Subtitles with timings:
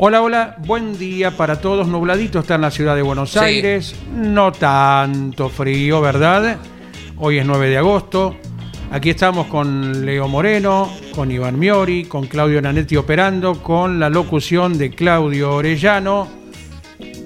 [0.00, 1.88] Hola, hola, buen día para todos.
[1.88, 3.94] Nubladito está en la ciudad de Buenos Aires.
[4.14, 6.58] No tanto frío, ¿verdad?
[7.16, 8.36] Hoy es 9 de agosto.
[8.90, 14.78] Aquí estamos con Leo Moreno, con Iván Miori, con Claudio Nanetti operando, con la locución
[14.78, 16.28] de Claudio Orellano.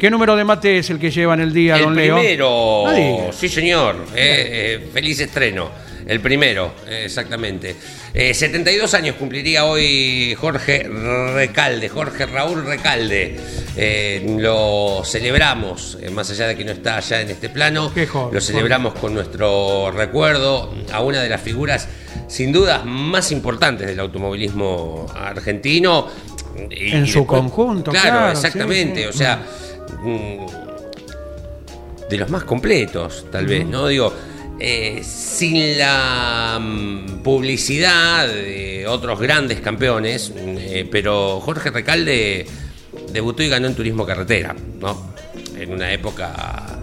[0.01, 2.17] ¿Qué número de mate es el que lleva en el día, El don Leo?
[2.17, 2.85] primero,
[3.33, 5.69] sí señor, Eh, eh, feliz estreno,
[6.07, 7.77] el primero, exactamente.
[8.15, 10.83] Eh, 72 años cumpliría hoy Jorge
[11.35, 13.37] Recalde, Jorge Raúl Recalde.
[13.77, 17.93] Eh, lo celebramos, eh, más allá de que no está allá en este plano,
[18.33, 21.89] lo celebramos con nuestro recuerdo a una de las figuras
[22.29, 26.09] sin duda más importantes del automovilismo argentino.
[26.71, 29.07] Y- En y su conjunto, claro, sí, exactamente, sí.
[29.09, 29.43] o sea,
[30.03, 30.47] mm,
[32.11, 33.87] de los más completos, tal vez, ¿no?
[33.89, 34.13] Digo,
[34.65, 42.47] eh, sin la mm, publicidad de otros grandes campeones, eh, pero Jorge Recalde
[43.13, 45.15] debutó y ganó en turismo carretera, ¿no?
[45.59, 46.79] En una época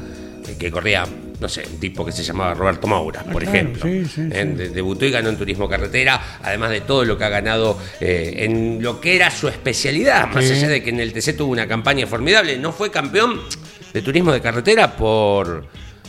[0.59, 1.05] que corría,
[1.39, 3.81] no sé, un tipo que se llamaba Roberto Maura, por claro, ejemplo.
[3.83, 4.63] sí, sí, Eh, sí.
[4.73, 8.99] debutó y ganó en turismo carretera, además de todo lo que ha ganado en lo
[8.99, 12.57] que era su especialidad, más allá de que en el TC tuvo una campaña formidable,
[12.57, 13.39] no fue campeón
[13.93, 15.65] de turismo de carretera por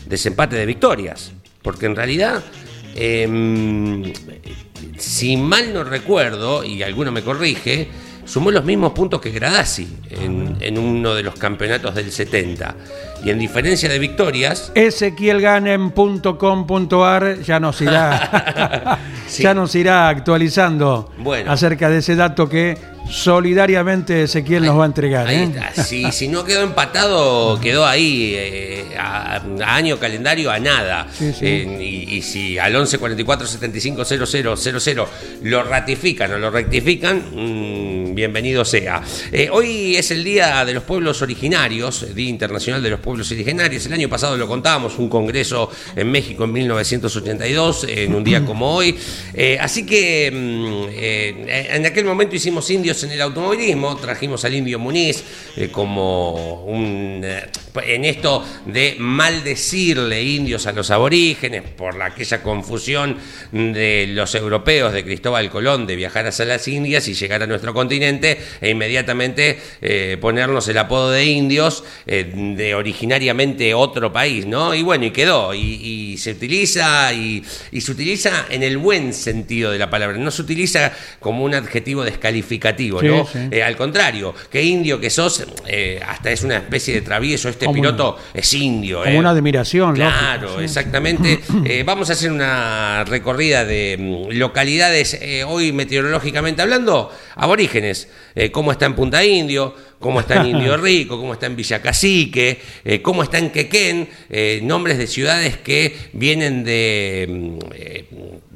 [0.07, 1.33] desempate de victorias,
[1.63, 2.43] porque en realidad,
[2.95, 4.13] em,
[4.99, 7.89] si mal no recuerdo, y alguno me corrige,
[8.25, 12.75] sumó los mismos puntos que Gradasi en, en uno de los campeonatos del 70.
[13.25, 19.43] Y en diferencia de victorias, Ezequielganem.com.ar ya nos irá Sí.
[19.45, 21.53] ya nos irá actualizando Bueno.
[21.53, 22.77] acerca de ese dato que
[23.09, 25.27] solidariamente Ezequiel nos va a entregar.
[25.27, 25.51] Ahí ¿eh?
[25.55, 25.85] está.
[25.85, 31.09] Si, si no quedó empatado, quedó ahí eh, a, a año calendario a nada.
[31.13, 31.47] Sí, sí.
[31.47, 35.09] Eh, y, y si al 11 44 75 00 00
[35.43, 39.03] lo ratifican o lo rectifican, mm, bienvenido sea.
[39.53, 43.87] Hoy es el Día de los Pueblos Originarios, Día Internacional de los Pueblos Originarios.
[43.87, 48.75] El año pasado lo contábamos, un congreso en México en 1982, en un día como
[48.75, 48.97] hoy.
[49.61, 50.99] Así que mm,
[51.75, 55.23] en aquel momento hicimos indios en el automovilismo, trajimos al indio Muniz
[55.57, 57.21] eh, como un...
[57.25, 57.49] eh,
[57.87, 63.17] en esto de maldecirle indios a los aborígenes por la, aquella confusión
[63.53, 67.73] de los europeos de Cristóbal Colón de viajar hacia las Indias y llegar a nuestro
[67.73, 74.75] continente e inmediatamente eh, ponernos el apodo de indios de originariamente otro país, ¿no?
[74.75, 77.43] Y bueno, y quedó, y, se utiliza, y
[77.81, 82.05] se utiliza en el buen sentido de la palabra, no se utiliza como un adjetivo
[82.05, 83.27] descalificativo, Sí, ¿no?
[83.27, 83.39] sí.
[83.51, 87.67] Eh, al contrario, que indio que sos, eh, hasta es una especie de travieso, este
[87.67, 89.01] Como piloto es indio.
[89.01, 89.19] Como eh.
[89.19, 91.41] una admiración, Claro, lógico, exactamente.
[91.85, 98.09] Vamos a hacer una recorrida de mm, localidades, hoy meteorológicamente hablando, aborígenes,
[98.53, 102.59] cómo está en Punta Indio, cómo está en Indio Rico, cómo está en Villa Cacique,
[102.85, 108.05] eh, cómo está en Quequén, eh, nombres de ciudades que vienen de, mm, eh,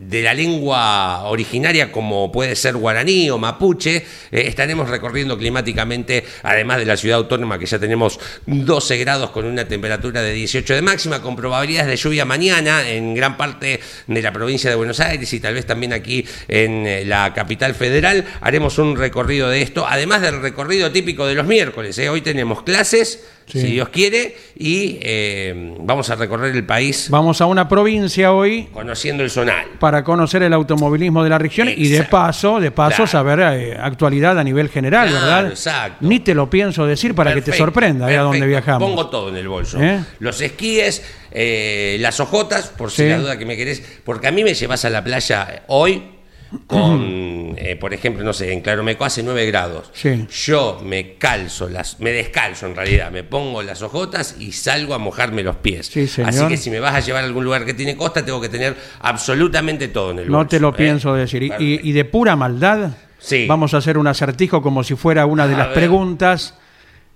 [0.08, 3.96] de la lengua originaria como puede ser guaraní o mapuche.
[3.96, 9.44] Eh, estaremos recorriendo climáticamente, además de la ciudad autónoma que ya tenemos 12 grados con
[9.44, 14.22] una temperatura de 18 de máxima, con probabilidades de lluvia mañana en gran parte de
[14.22, 18.24] la provincia de Buenos Aires y tal vez también aquí en eh, la capital federal.
[18.40, 21.98] Haremos un recorrido de esto, además del recorrido típico de los miércoles.
[21.98, 22.08] ¿eh?
[22.08, 23.60] Hoy tenemos clases, Sí.
[23.60, 28.68] si Dios quiere, y eh, vamos a recorrer el país Vamos a una provincia hoy
[28.72, 29.66] conociendo el zonal.
[29.78, 33.06] para para conocer el automovilismo de la región y de paso, de paso Claro.
[33.06, 35.46] saber eh, actualidad a nivel general, Claro, ¿verdad?
[35.50, 35.98] exacto.
[36.00, 38.88] Ni te lo pienso decir para que te sorprenda eh, a dónde viajamos.
[38.88, 39.80] Pongo todo en el bolso.
[39.80, 40.00] ¿Eh?
[40.18, 43.08] Los esquíes, eh, las ojotas, por si Sí.
[43.08, 43.84] la duda que me querés.
[44.04, 46.02] Porque a mí me llevas a la playa hoy
[46.66, 49.90] con, eh, por ejemplo, no sé, en Claromeco hace 9 grados.
[49.92, 50.26] Sí.
[50.46, 54.98] Yo me calzo, las, me descalzo en realidad, me pongo las ojotas y salgo a
[54.98, 55.86] mojarme los pies.
[55.86, 56.30] Sí, señor.
[56.30, 58.48] Así que si me vas a llevar a algún lugar que tiene costa, tengo que
[58.48, 60.38] tener absolutamente todo en el bolso.
[60.38, 60.74] No te lo ¿eh?
[60.76, 61.42] pienso decir.
[61.58, 63.46] Y- de pura maldad, Sí.
[63.46, 65.74] vamos a hacer un acertijo como si fuera una de A las ver.
[65.76, 66.58] preguntas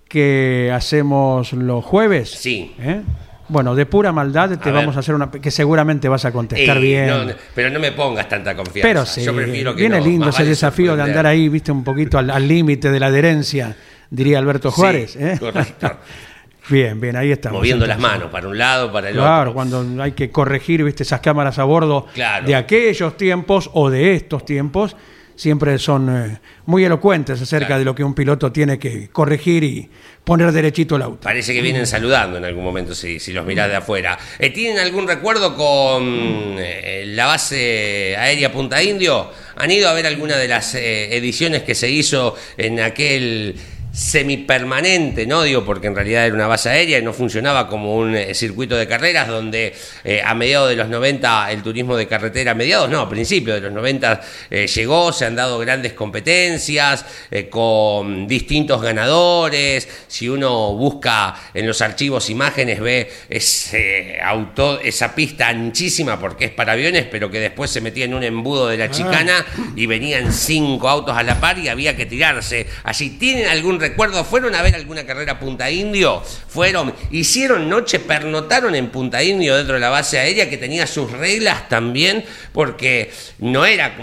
[0.09, 2.31] que hacemos los jueves.
[2.31, 2.75] Sí.
[2.79, 3.03] ¿Eh?
[3.49, 4.97] Bueno, de pura maldad te A vamos ver.
[4.97, 7.07] a hacer una que seguramente vas a contestar bien.
[7.09, 8.87] no, no, pero no me pongas tanta confianza.
[8.89, 11.49] Pero sí, Yo prefiero que viene no, lindo más ese vale desafío de andar ahí,
[11.49, 13.75] viste, un poquito al límite de la adherencia,
[14.11, 15.13] diría Alberto Juárez.
[15.13, 15.37] Sí, ¿eh?
[15.41, 15.97] correcto.
[16.69, 17.59] bien, bien, ahí estamos.
[17.59, 19.55] Moviendo las manos para un lado, para el Claro, otro.
[19.55, 22.47] cuando hay que corregir, viste, esas cámaras a bordo Claro.
[22.47, 24.95] de aquellos tiempos o de estos tiempos,
[25.39, 27.79] siempre son eh, muy elocuentes acerca Claro.
[27.79, 29.89] de lo que un piloto tiene que corregir y
[30.25, 31.21] poner derechito el auto.
[31.21, 34.19] Parece que vienen saludando en algún momento si, si los mirás de afuera.
[34.41, 39.31] Eh, ¿Tienen algún recuerdo con eh, la base aérea Punta Indio?
[39.57, 43.55] ¿Han ido a ver alguna de las eh, ediciones que se hizo en aquel
[43.99, 48.15] semipermanente, no digo porque en realidad era una base aérea y no funcionaba como un
[48.15, 49.75] eh, circuito de carreras donde
[50.05, 53.57] eh, a mediados de los 90 el turismo de carretera, a mediados no, a principios
[53.57, 57.05] de los 90 eh, llegó, se han dado grandes competencias
[57.51, 65.49] con distintos ganadores, si uno busca en los archivos imágenes ve ese auto, esa pista
[65.49, 68.93] anchísima porque es para aviones, pero que después se metía en un embudo de la
[68.93, 72.65] chicana y venían cinco autos a la par y había que tirarse.
[72.85, 78.75] Allí tienen algún recuerdo, fueron a ver alguna carrera Punta Indio, fueron, hicieron noche, pernotaron
[78.75, 83.65] en Punta Indio dentro de la base aérea que tenía sus reglas también, porque no
[83.65, 83.97] era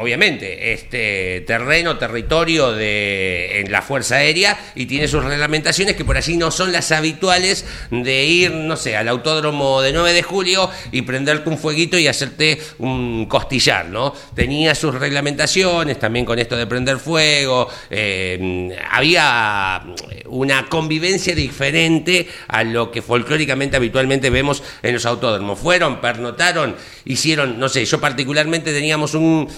[0.00, 6.16] obviamente, este terreno, territorio de en la Fuerza Aérea y tiene sus reglamentaciones que por
[6.16, 10.70] allí no son las habituales de ir, no sé, al autódromo de 9 de julio
[10.92, 14.14] y prenderte un fueguito y hacerte un costillar, ¿no?
[14.34, 19.82] Tenía sus reglamentaciones, también con esto de prender fuego, eh, había
[20.26, 25.58] una convivencia diferente a lo que folclóricamente habitualmente vemos en los autódromos.
[25.58, 29.48] Fueron, pernotaron, hicieron, no sé, yo particularmente teníamos un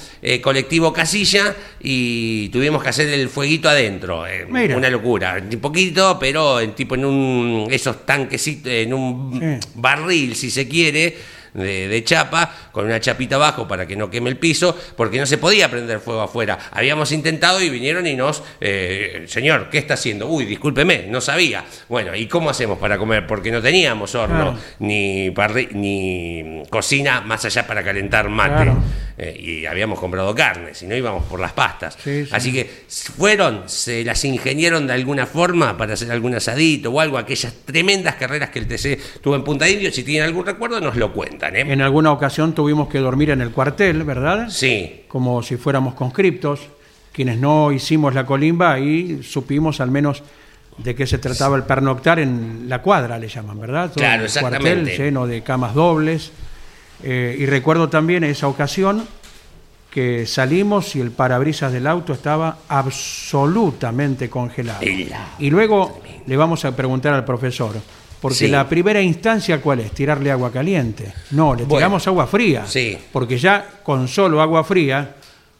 [0.40, 4.26] colectivo casilla y tuvimos que hacer el fueguito adentro.
[4.26, 4.46] eh,
[4.76, 5.42] una locura.
[5.50, 9.68] Un poquito, pero en tipo en un esos tanquecitos, en un Sí.
[9.74, 11.16] barril, si se quiere.
[11.54, 15.26] De, de chapa, con una chapita abajo para que no queme el piso, porque no
[15.26, 16.58] se podía prender fuego afuera.
[16.72, 20.26] Habíamos intentado y vinieron y nos, eh, señor, ¿qué está haciendo?
[20.28, 21.64] Uy, discúlpeme, no sabía.
[21.88, 23.26] Bueno, ¿y cómo hacemos para comer?
[23.26, 24.58] Porque no teníamos horno, Claro.
[24.78, 25.30] ni,
[25.74, 28.54] ni cocina más allá para calentar mate.
[28.64, 28.82] Claro.
[29.18, 31.96] Eh, y habíamos comprado carne, si no íbamos por las pastas.
[32.02, 32.30] Sí, sí.
[32.32, 37.18] Así que fueron, se las ingeniaron de alguna forma para hacer algún asadito o algo,
[37.18, 39.92] aquellas tremendas carreras que el TC tuvo en Punta Indio.
[39.92, 41.39] Si tienen algún recuerdo, nos lo cuentan.
[41.48, 41.60] ¿Eh?
[41.72, 44.48] En alguna ocasión tuvimos que dormir en el cuartel, ¿verdad?
[44.50, 46.60] Sí, Como si fuéramos conscriptos.
[47.12, 50.22] Quienes no hicimos la colimba, ahí supimos al menos
[50.78, 53.88] de qué se trataba el pernoctar en la cuadra, le llaman, ¿verdad?
[53.88, 54.74] Todo Claro, exactamente.
[54.74, 56.30] cuartel lleno de camas dobles.
[57.02, 59.06] Eh, y recuerdo también esa ocasión
[59.90, 64.80] que salimos y el parabrisas del auto estaba absolutamente congelado.
[65.38, 67.74] Y luego le vamos a preguntar al profesor,
[68.20, 68.48] porque Sí.
[68.48, 69.92] la primera instancia ¿cuál es?
[69.92, 71.12] Tirarle agua caliente.
[71.32, 71.76] No, le Bueno.
[71.78, 72.64] tiramos agua fría.
[72.66, 72.98] Sí.
[73.12, 75.14] Porque ya con solo agua fría,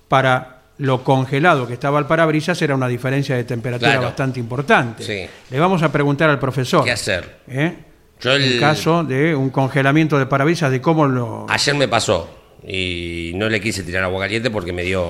[0.08, 4.06] para lo congelado que estaba el parabrisas, era una diferencia de temperatura Claro.
[4.06, 5.04] bastante importante.
[5.04, 5.28] Sí.
[5.50, 6.84] Le vamos a preguntar al profesor.
[6.84, 7.40] ¿qué hacer?
[7.48, 7.74] ¿eh?
[8.20, 11.46] Yo el- En caso de un congelamiento de parabrisas, de cómo lo...
[11.48, 12.28] Ayer me pasó
[12.72, 15.02] y no le quise tirar agua caliente porque me dio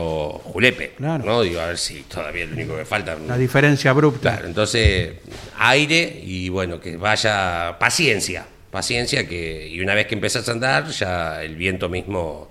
[0.44, 0.92] julepe.
[0.96, 1.24] Claro.
[1.24, 1.42] ¿no?
[1.42, 3.16] Digo, a ver si todavía es lo único que falta.
[3.26, 4.30] La diferencia abrupta.
[4.32, 5.10] Claro, entonces
[5.58, 10.88] aire y bueno, que vaya paciencia, paciencia que y una vez que empezás a andar
[10.88, 12.48] ya el viento mismo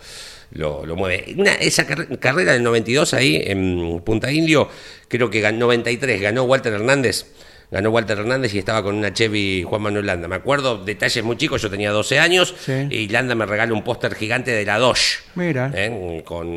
[0.51, 1.33] lo, lo mueve.
[1.37, 4.69] Una, esa car- carrera del 92 ahí en Punta Indio,
[5.07, 7.25] creo que ganó 93, ganó Walter Hernández.
[7.71, 10.27] Ganó Walter Hernández y estaba con una Chevy Juan Manuel Landa.
[10.27, 12.87] Me acuerdo, detalles muy chicos, yo tenía 12 años Sí.
[12.89, 15.19] y Landa me regala un póster gigante de la Dodge.
[15.35, 15.71] Mira.
[15.75, 16.23] ¿eh?
[16.25, 16.47] Con,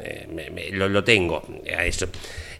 [0.00, 1.42] eh, me- me- lo, lo tengo,
[1.76, 2.06] a eso.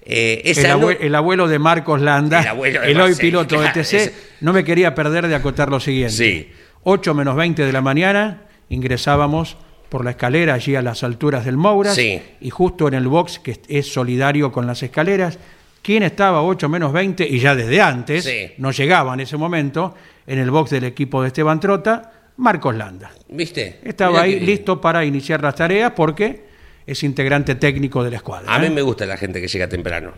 [0.05, 3.97] Eh, El, no- abuelo de Marcos Landa, El abuelo de el hoy piloto de TC,
[3.97, 6.13] ese- no me quería perder de acotar lo siguiente.
[6.17, 6.51] Sí.
[6.83, 9.57] 8 menos 20 de la mañana ingresábamos
[9.89, 12.21] por la escalera allí a las alturas del Mouras Sí.
[12.41, 15.39] y justo en el box que es solidario con las escaleras,
[15.83, 18.53] ¿quién estaba a 8 menos 20 y ya desde antes, Sí.
[18.59, 19.95] no llegaba en ese momento,
[20.27, 22.13] en el box del equipo de Esteban Trota?
[22.39, 23.11] Marcos Landa.
[23.29, 23.81] ¿Viste?
[23.85, 26.45] Estaba Mirá ahí listo para iniciar las tareas porque
[26.87, 28.53] es integrante técnico de la escuadra.
[28.53, 28.71] A mí ¿eh?
[28.71, 30.13] me gusta la gente que llega temprano.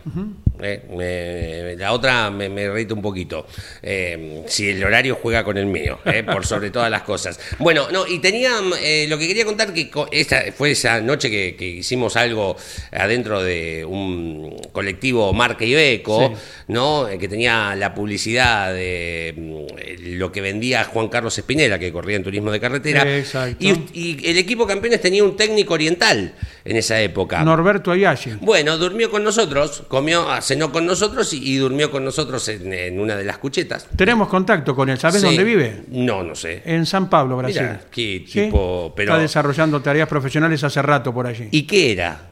[0.61, 3.45] Eh, me- la otra me, me irrita un poquito.
[3.83, 5.99] Eh, si el horario juega con el mío,
[6.31, 7.39] por sobre todas las cosas.
[7.59, 11.65] Bueno, no, y tenía lo que quería contar que esta fue esa noche que, que
[11.67, 12.55] hicimos algo
[12.91, 16.41] adentro de un colectivo Marca y Beco, Sí.
[16.69, 17.07] ¿no?
[17.19, 22.23] Que tenía la publicidad de mm, lo que vendía Juan Carlos Espinela, que corría en
[22.23, 23.17] turismo de carretera.
[23.17, 23.57] Exacto.
[23.59, 26.33] Y, y el equipo campeones tenía un técnico oriental
[26.65, 27.43] en esa época.
[27.43, 28.31] Norberto Ayashi.
[28.41, 32.73] Bueno, durmió con nosotros, comió, ah, cenó con nosotros y, y durmió con nosotros en,
[32.73, 33.87] en una de las cuchetas.
[33.95, 34.97] Tenemos contacto con él.
[34.97, 35.27] ¿Sabes Sí.
[35.27, 35.83] dónde vive?
[35.89, 36.63] No, no sé.
[36.65, 37.61] En San Pablo, Brasil.
[37.61, 38.41] Mirá, qué ¿Sí?
[38.45, 41.47] tipo, pero- Está desarrollando tareas profesionales hace rato por allí.
[41.51, 42.31] ¿Y qué era?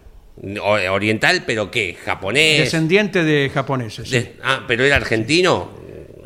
[0.62, 1.96] O- Oriental, pero qué?
[2.04, 2.58] ¿Japonés?
[2.62, 4.10] Descendiente de japoneses.
[4.10, 4.30] sí.
[4.44, 5.70] Ah, pero era argentino.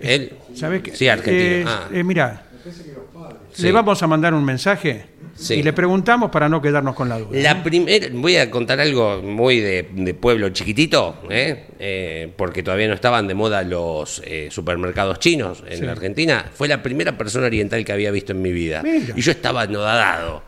[0.02, 0.32] Él.
[0.56, 0.96] ¿Sabes qué?
[0.96, 1.44] Sí, argentino.
[1.46, 2.44] Eh, Ah, eh, mira,
[3.52, 3.64] sí.
[3.64, 5.06] le vamos a mandar un mensaje
[5.38, 5.56] Sí.
[5.56, 7.40] y le preguntamos para no quedarnos con la duda.
[7.40, 11.66] La primera, voy a contar algo muy de, de pueblo chiquitito, ¿eh?
[11.80, 15.86] Eh, porque todavía no estaban de moda los eh, supermercados chinos en Sí.
[15.86, 16.50] la Argentina.
[16.54, 18.82] Fue la primera persona oriental que había visto en mi vida.
[18.84, 19.14] Mira.
[19.16, 20.44] Y yo estaba anodadado.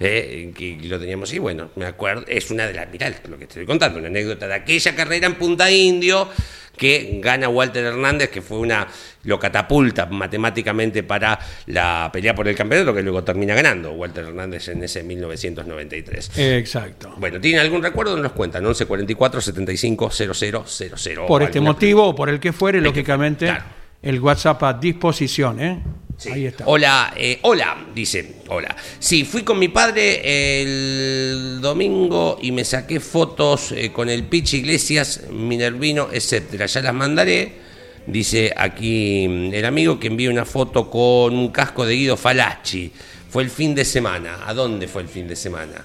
[0.00, 0.52] ¿eh?
[0.56, 3.52] que lo teníamos y bueno, me acuerdo, es una de las, mirá lo que te
[3.52, 6.28] estoy contando, una anécdota de aquella carrera en Punta Indio
[6.76, 8.86] que gana Walter Hernández, que fue una,
[9.24, 14.68] lo catapulta matemáticamente para la pelea por el campeonato, que luego termina ganando Walter Hernández
[14.68, 16.38] en ese 1993.
[16.38, 17.14] Exacto.
[17.16, 18.16] Bueno, ¿tienen algún recuerdo?
[18.16, 21.26] Nos cuentan, 1144 75 0000.
[21.26, 23.64] Por este motivo o por el que fuere, El lógicamente, claro.
[24.02, 25.60] el WhatsApp a disposición.
[25.60, 25.82] ¿eh?
[26.16, 26.30] Sí.
[26.30, 26.64] Ahí está.
[26.66, 28.74] Hola, eh, hola, dice, hola.
[28.98, 34.58] Sí, fui con mi padre el domingo y me saqué fotos eh, con el Pichi
[34.58, 36.66] Iglesias, Minervino, etcétera.
[36.66, 37.64] Ya las mandaré.
[38.06, 42.92] Dice aquí mm, el amigo que envió una foto con un casco de Guido Falacci.
[43.28, 44.40] Fue el fin de semana.
[44.46, 45.84] ¿A dónde fue el fin de semana?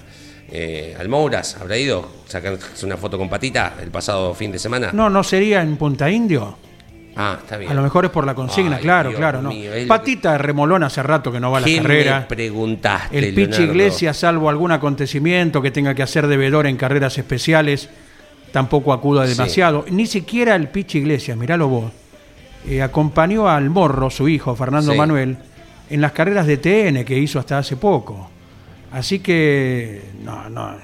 [0.52, 1.56] Eh, ¿Almouras?
[1.60, 2.08] ¿Habrá ido?
[2.26, 4.90] ¿Sacarse una foto con patita el pasado fin de semana?
[4.92, 6.69] No, no sería en Punta Indio.
[7.16, 7.70] Ah, está bien.
[7.70, 9.42] A lo mejor es por la consigna, Ay, claro, Dios claro.
[9.42, 9.50] ¿no?
[9.50, 12.20] mío, Patita remolón hace rato que no va a la ¿Qué carrera.
[12.20, 13.62] me preguntaste, El Pichi?
[13.62, 17.88] Iglesias, salvo algún acontecimiento que tenga que hacer devedor en carreras especiales,
[18.52, 19.32] tampoco acuda Sí.
[19.32, 19.84] demasiado.
[19.90, 21.92] Ni siquiera el Pichi Iglesias, miralo vos,
[22.68, 24.98] eh, acompañó al Morro, su hijo, Fernando Sí.
[24.98, 25.36] Manuel,
[25.90, 28.30] en las carreras de TN que hizo hasta hace poco.
[28.92, 30.74] Así que no, no,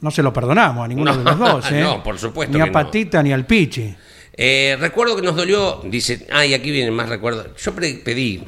[0.00, 1.70] no se lo perdonamos a ninguno No, de los dos.
[1.72, 1.80] ¿eh?
[1.82, 2.70] no, por supuesto Ni a que.
[2.70, 3.94] Patita ni al Pichi.
[4.36, 7.48] Eh, recuerdo que nos dolió, dice, ah, y aquí vienen más recuerdos.
[7.62, 8.42] Yo pedí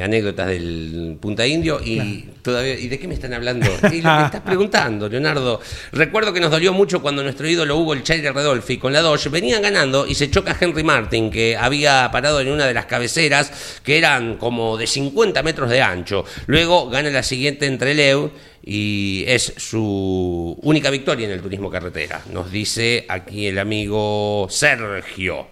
[0.00, 3.66] anécdotas del Punta Indio y todavía, ¿y de qué me están hablando?
[3.92, 5.60] Y lo que estás preguntando, Leonardo.
[5.92, 9.28] Recuerdo que nos dolió mucho cuando nuestro ídolo Hugo el Chaire Redolfi con la Dodge
[9.28, 13.80] venían ganando y se choca Henry Martin, que había parado en una de las cabeceras
[13.82, 16.24] que eran como de 50 metros de ancho.
[16.46, 18.30] Luego gana la siguiente entre Leu
[18.64, 22.22] y es su única victoria en el turismo carretera.
[22.32, 25.48] Nos dice aquí el amigo Sergio.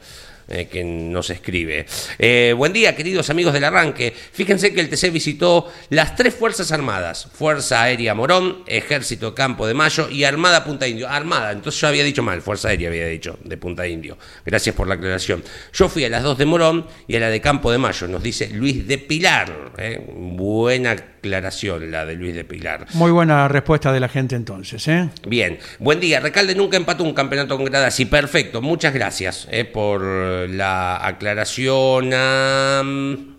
[0.51, 1.87] Eh, que nos escribe.
[2.19, 4.13] Eh, buen día, queridos amigos del arranque.
[4.33, 9.75] Fíjense que el TC visitó las tres Fuerzas Armadas: Fuerza Aérea Morón, Ejército Campo de
[9.75, 11.09] Mayo y Armada Punta Indio.
[11.09, 14.19] Armada, entonces yo había dicho mal, Fuerza Aérea había dicho, de Punta Indio.
[14.45, 15.43] Gracias por la aclaración.
[15.73, 18.23] Yo fui a las dos de Morón y a la de Campo de Mayo, nos
[18.23, 19.73] dice Luis de Pilar.
[19.79, 20.05] eh.
[20.13, 22.87] Buena aclaración la de Luis de Pilar.
[22.95, 24.87] Muy buena respuesta de la gente entonces.
[24.89, 25.09] ¿eh?
[25.27, 26.19] Bien, buen día.
[26.21, 28.63] Recalde nunca empató un campeonato con gradas y perfecto.
[28.63, 32.11] Muchas gracias por la aclaración.
[32.15, 33.37] a, mm,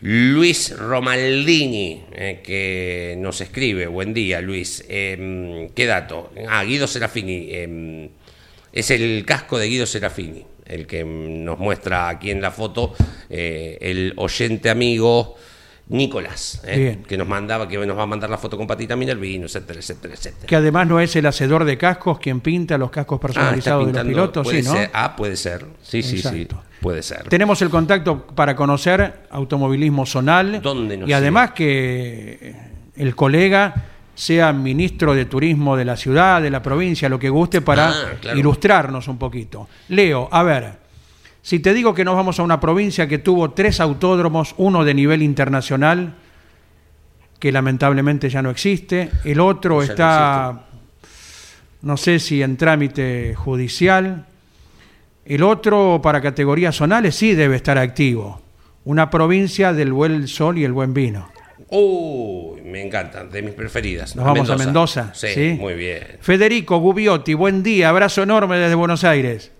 [0.00, 3.86] Luis Romaldini, eh, que nos escribe.
[3.86, 4.84] Buen día, Luis.
[4.88, 6.30] Eh, ¿Qué dato?
[6.48, 7.48] Ah, Guido Serafini.
[7.50, 8.08] eh,
[8.74, 12.92] es el casco de Guido Serafini, el que nos muestra aquí en la foto
[13.30, 15.36] eh, el oyente amigo
[15.88, 19.44] Nicolás, eh, que nos mandaba, que nos va a mandar la foto con Patita Minervino,
[19.44, 20.46] etcétera, etcétera, etcétera.
[20.46, 23.92] Que además no es el hacedor de cascos quien pinta los cascos Ah, personalizados de
[23.92, 24.74] los pintando, pilotos, puede sí, ¿no?
[24.74, 24.90] ser.
[24.94, 25.66] Ah, puede ser.
[25.82, 26.48] Sí, sí, sí.
[26.80, 27.28] Puede ser.
[27.28, 32.54] Tenemos el contacto para conocer automovilismo zonal ¿Dónde nos y además que
[32.96, 33.74] el colega
[34.14, 37.94] sea ministro de turismo de la ciudad, de la provincia, lo que guste para Ah,
[38.20, 38.38] claro.
[38.38, 39.68] ilustrarnos un poquito.
[39.88, 40.83] Leo, a ver,
[41.44, 44.94] si te digo que nos vamos a una provincia que tuvo tres autódromos, uno de
[44.94, 46.14] nivel internacional,
[47.38, 50.64] que lamentablemente ya no existe, el otro Ya está,
[51.82, 54.24] no sé si en trámite judicial,
[55.26, 58.40] el otro para categorías zonales sí debe estar activo.
[58.86, 61.28] Una provincia del buen sol y el buen vino.
[61.68, 64.16] Uy, me encanta, de mis preferidas.
[64.16, 65.12] Nos vamos a Mendoza.
[65.12, 65.56] Sí, ¿sí?
[65.60, 66.04] muy bien.
[66.22, 69.52] Federico Gubiotti, buen día, abrazo enorme desde Buenos Aires.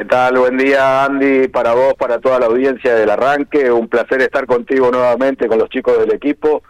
[0.00, 0.38] ¿Qué tal?
[0.38, 3.70] Buen día, Andy, para vos, para toda la audiencia del arranque.
[3.70, 6.62] Un placer estar contigo nuevamente con los chicos del equipo.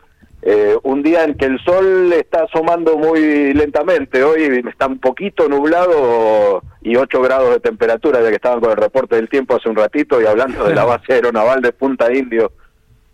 [0.42, 4.24] Eh, un día en que el sol está asomando muy lentamente.
[4.24, 8.76] Hoy está un poquito nublado y 8 grados de temperatura, ya que estaban con el
[8.76, 12.50] reporte del tiempo hace un ratito y hablando de la base aeronaval de Punta Indio,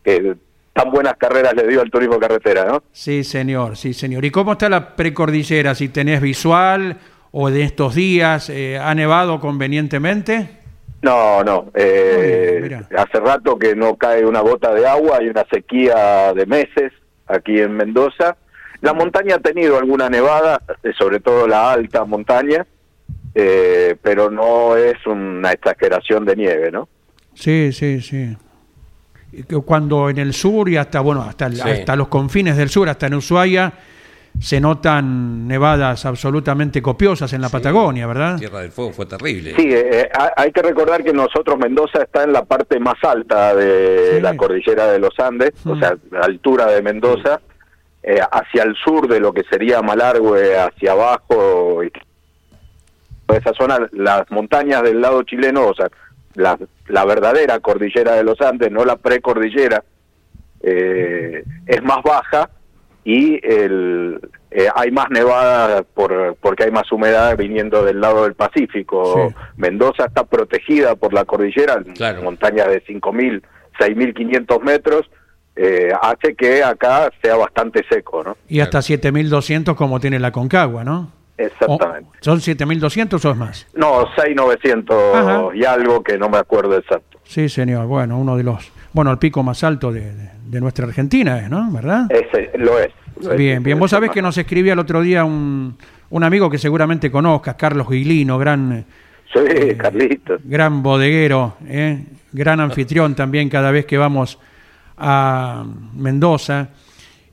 [0.02, 0.34] que
[0.72, 2.84] tan buenas carreras le dio al turismo carretera, ¿no?
[2.90, 4.24] Sí, señor, sí, señor.
[4.24, 5.74] ¿Y cómo está la precordillera?
[5.74, 6.96] Si tenés visual
[7.38, 10.48] o de estos días, eh, ¿ha nevado convenientemente?
[11.02, 11.70] No, no.
[11.74, 16.94] Eh, hace rato que no cae una gota de agua, hay una sequía de meses
[17.26, 18.38] aquí en Mendoza.
[18.80, 22.66] La montaña ha tenido alguna nevada, eh, sobre todo la alta montaña,
[23.34, 26.88] eh, pero no es una exageración de nieve, ¿no?
[27.34, 28.34] Sí, sí, sí.
[29.66, 33.14] Cuando en el sur y hasta, bueno, hasta, hasta los confines del sur, hasta en
[33.14, 33.74] Ushuaia,
[34.40, 38.38] se notan nevadas absolutamente copiosas en la Patagonia, ¿verdad?
[38.38, 39.54] Tierra del Fuego fue terrible.
[39.56, 44.20] Sí, eh, hay que recordar que nosotros Mendoza está en la parte más alta de
[44.20, 45.80] la cordillera de los Andes, o mm.
[45.80, 47.40] sea, la altura de Mendoza,
[48.30, 51.90] hacia el sur de lo que sería Malargüe, hacia abajo, y
[53.34, 55.88] esa zona, las montañas del lado chileno, o sea,
[56.34, 59.82] la, la verdadera cordillera de los Andes, no la precordillera,
[60.62, 62.50] eh, es más baja
[63.06, 64.20] y el,
[64.50, 69.32] eh, hay más nevada por, porque hay más humedad viniendo del lado del Pacífico.
[69.56, 72.22] Mendoza está protegida por la cordillera, claro.
[72.22, 73.42] montañas de 5.000,
[73.78, 75.08] 6.500 metros,
[75.54, 78.36] eh, hace que acá sea bastante seco, ¿no?
[78.48, 81.12] Y hasta 7.200 como tiene la Concagua, ¿no?
[81.38, 82.10] Exactamente.
[82.22, 83.66] ¿Son 7.200 o es más?
[83.72, 87.20] No, 6.900 y algo que no me acuerdo exacto.
[87.22, 87.86] Sí, señor.
[87.86, 88.72] Bueno, uno de los...
[88.96, 90.10] Bueno, el pico más alto de,
[90.58, 91.70] nuestra Argentina, ¿no?
[91.70, 92.06] ¿Verdad?
[92.08, 92.90] Ese, lo es.
[93.36, 93.78] bien, bien.
[93.78, 95.76] Vos sabés que nos escribía el otro día un,
[96.08, 98.86] un amigo que seguramente conozcas, Carlos Guilino, gran...
[99.30, 100.40] Sí, eh, Carlitos.
[100.44, 104.38] Gran bodeguero, eh, gran anfitrión también cada vez que vamos
[104.96, 106.70] a Mendoza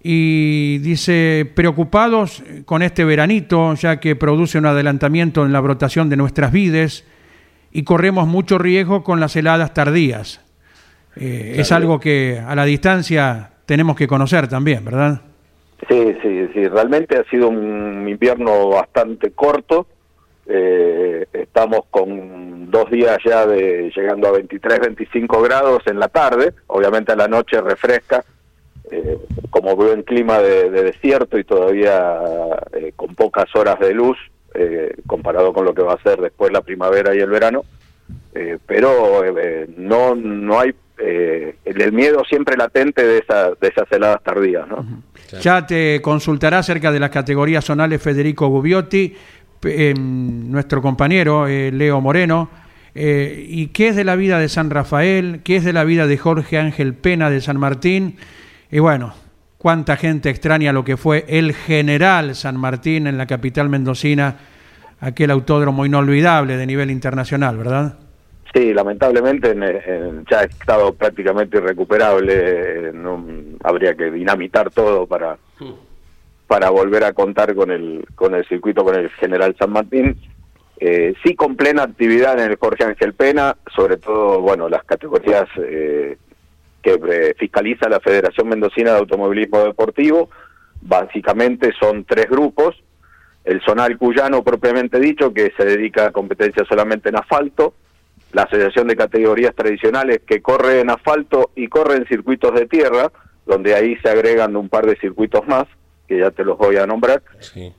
[0.03, 6.17] y dice, preocupados con este veranito, ya que produce un adelantamiento en la brotación de
[6.17, 7.05] nuestras vides
[7.71, 10.42] y corremos mucho riesgo con las heladas tardías.
[11.15, 15.21] Eh, es algo que a la distancia tenemos que conocer también, ¿verdad?
[15.87, 19.87] Sí, sí, sí, realmente ha sido un invierno bastante corto.
[20.45, 26.53] Eh, estamos con dos días ya de llegando a 23, 25 grados en la tarde,
[26.67, 28.23] obviamente a la noche refresca,
[28.91, 29.17] eh,
[29.49, 32.19] como veo en clima de, desierto y todavía
[32.95, 34.17] con pocas horas de luz,
[34.53, 37.63] eh, comparado con lo que va a ser después la primavera y el verano,
[38.65, 39.23] pero
[39.77, 44.67] no no hay el, miedo siempre latente de, esa, de esas heladas tardías.
[44.67, 44.85] ¿no?
[45.41, 49.15] Ya te consultará acerca de las categorías zonales Federico Gubiotti,
[49.97, 52.49] nuestro compañero Leo Moreno.
[52.95, 55.41] ¿Y qué es de la vida de San Rafael?
[55.43, 58.17] ¿Qué es de la vida de Jorge Ángel Pena de San Martín?
[58.71, 59.13] Y bueno,
[59.57, 64.35] cuánta gente extraña lo que fue el General San Martín en la capital mendocina,
[64.99, 67.97] aquel autódromo inolvidable de nivel internacional, ¿verdad?
[68.53, 69.55] Sí, lamentablemente
[70.29, 73.25] ya ha estado prácticamente irrecuperable, no,
[73.63, 75.37] habría que dinamitar todo para,
[76.45, 80.15] para volver a contar con el, con el circuito, con el General San Martín.
[80.77, 85.47] Eh, sí con plena actividad en el Jorge Ángel Pena, sobre todo, bueno, las categorías
[85.57, 86.17] eh,
[86.81, 90.29] que eh, fiscaliza la Federación Mendocina de Automovilismo Deportivo.
[90.81, 92.75] Básicamente son tres grupos.
[93.45, 97.73] El Zonal Cuyano, propiamente dicho, que se dedica a competencia solamente en asfalto.
[98.33, 103.11] La Asociación de Categorías Tradicionales, que corre en asfalto y corre en circuitos de tierra,
[103.45, 105.65] donde ahí se agregan un par de circuitos más,
[106.07, 107.21] que ya te los voy a nombrar.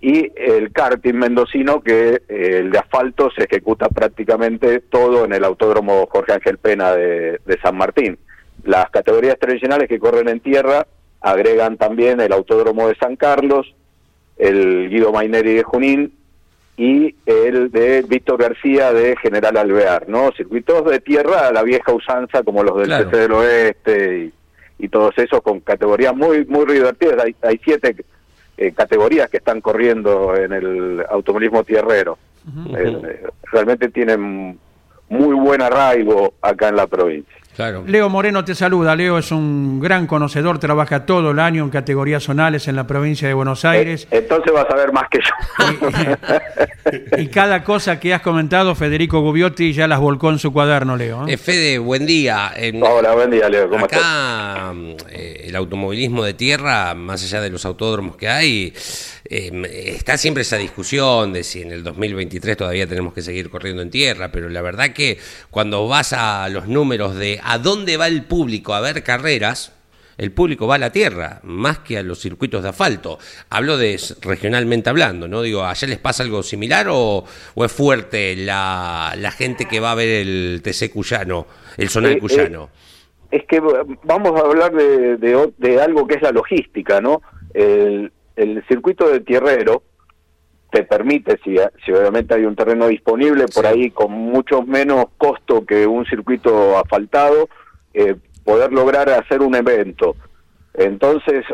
[0.00, 5.44] Y el karting mendocino, que eh, el de asfalto se ejecuta prácticamente todo en el
[5.44, 8.18] Autódromo Jorge Ángel Pena de San Martín.
[8.64, 10.86] Las categorías tradicionales que corren en tierra
[11.20, 13.74] agregan también el Autódromo de San Carlos,
[14.36, 16.14] el Guido Maineri de Junín
[16.76, 20.32] y el de Víctor García de General Alvear, ¿no?
[20.36, 24.32] Circuitos de tierra a la vieja usanza como los del CC del Oeste
[24.78, 27.24] y, todos esos con categorías muy muy divertidas.
[27.24, 27.96] Hay, hay siete
[28.56, 32.18] eh, categorías que están corriendo en el automovilismo tierrero.
[32.76, 34.58] Eh, realmente tienen
[35.08, 37.34] muy buen arraigo acá en la provincia.
[37.56, 37.84] Claro.
[37.86, 38.96] Leo Moreno te saluda.
[38.96, 43.28] Leo es un gran conocedor, trabaja todo el año en categorías zonales en la provincia
[43.28, 44.08] de Buenos Aires.
[44.10, 46.90] Eh, entonces vas a ver más que yo.
[47.18, 51.28] y cada cosa que has comentado, Federico Gubiotti ya las volcó en su cuaderno, Leo.
[51.28, 51.34] ¿eh?
[51.34, 52.52] Eh, Fede, buen día.
[52.82, 53.70] Hola, buen día, Leo.
[53.70, 54.72] ¿Cómo acá,
[55.12, 58.74] el automovilismo de tierra, más allá de los autódromos que hay,
[59.24, 63.90] está siempre esa discusión de si en el 2023 todavía tenemos que seguir corriendo en
[63.90, 65.18] tierra, pero la verdad que
[65.50, 69.72] cuando vas a los números de a dónde va el público a ver carreras,
[70.16, 73.18] el público va a la tierra, más que a los circuitos de asfalto.
[73.50, 75.42] Hablo de regionalmente hablando, ¿no?
[75.42, 77.24] Digo, ¿allá les pasa algo similar o,
[77.56, 82.18] es fuerte la, la, gente que va a ver el TC Cuyano, el Zonal eh,
[82.18, 82.70] Cuyano?
[83.30, 83.60] Eh, es que
[84.04, 87.20] vamos a hablar de, de, algo que es la logística, ¿no?
[87.52, 89.82] El, el circuito de tierrero
[90.74, 95.64] te permite, si, si obviamente hay un terreno disponible, por ahí con mucho menos costo
[95.64, 97.48] que un circuito asfaltado,
[97.92, 100.16] eh, poder lograr hacer un evento.
[100.76, 101.44] Entonces,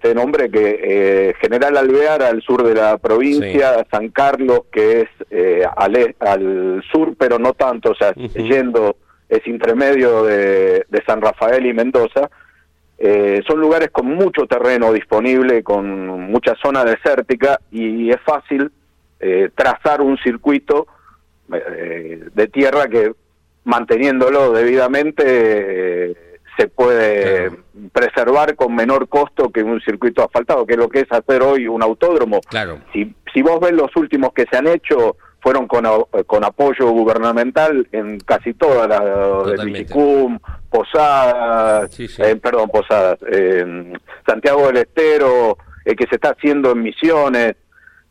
[0.00, 5.08] te nombre que eh, General Alvear al sur de la provincia, San Carlos, que es
[5.30, 8.96] eh, al, e, al, sur, pero no tanto, o sea, yendo,
[9.28, 12.28] es intermedio de, de San Rafael y Mendoza,
[12.98, 18.70] eh, son lugares con mucho terreno disponible, con mucha zona desértica y es fácil
[19.20, 20.86] eh, trazar un circuito
[21.52, 23.12] eh, de tierra que
[23.64, 26.16] manteniéndolo debidamente
[26.56, 27.50] se puede
[27.92, 31.68] preservar con menor costo que un circuito asfaltado, que es lo que es hacer hoy
[31.68, 32.40] un autódromo.
[32.48, 32.78] Claro.
[32.94, 35.84] Si, si vos ves los últimos que se han hecho, fueron con,
[36.26, 43.20] con apoyo gubernamental en casi todas las de Vichicum, Posadas, eh, perdón, Posadas,
[44.26, 47.54] Santiago del Estero, eh, que se está haciendo en Misiones,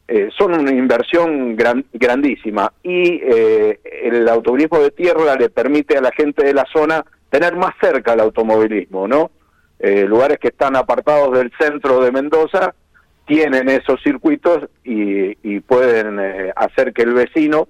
[0.07, 1.57] eh, son una inversión
[1.91, 2.71] grandísima.
[2.81, 7.73] Y el automovilismo de tierra le permite a la gente de la zona tener más
[7.81, 9.31] cerca el automovilismo, ¿no?
[9.77, 12.73] lugares que están apartados del centro de Mendoza
[13.25, 17.67] tienen esos circuitos y, pueden eh, hacer que el vecino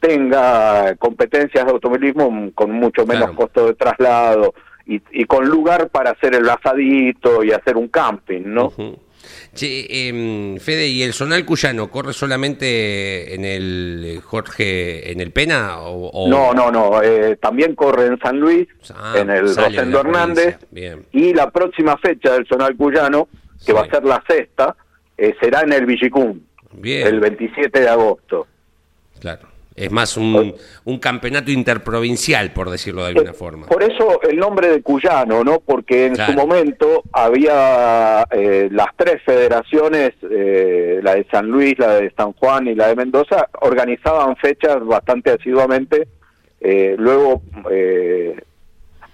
[0.00, 4.54] tenga competencias de automovilismo con mucho menos costo de traslado
[4.86, 8.72] y, con lugar para hacer el asadito y hacer un camping, ¿no?
[9.58, 15.78] Em, Fede, ¿y el Zonal Cuyano corre solamente en el eh, Jorge, en el Pena?
[15.80, 17.02] O, No, no, no.
[17.02, 20.58] Eh, también corre en San Luis, ah, en el Rosendo Hernández.
[21.12, 23.28] Y la próxima fecha del Zonal Cuyano,
[23.64, 24.76] que va a ser la sexta,
[25.18, 26.40] eh, será en el Villicum,
[26.82, 28.46] el 27 de agosto.
[29.20, 29.48] Claro.
[29.74, 33.66] Es más un, un, campeonato interprovincial, por decirlo de alguna forma.
[33.66, 35.60] Por eso el nombre de Cuyano, ¿no?
[35.60, 41.96] Porque en su momento había eh, las tres federaciones, eh, la de San Luis, la
[41.96, 46.08] de San Juan y la de Mendoza, organizaban fechas bastante asiduamente.
[46.96, 47.42] luego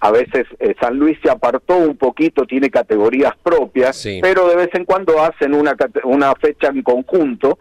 [0.04, 4.70] a veces eh, San Luis se apartó un poquito, tiene categorías propias, pero de vez
[4.72, 7.56] en cuando hacen una, una fecha en conjunto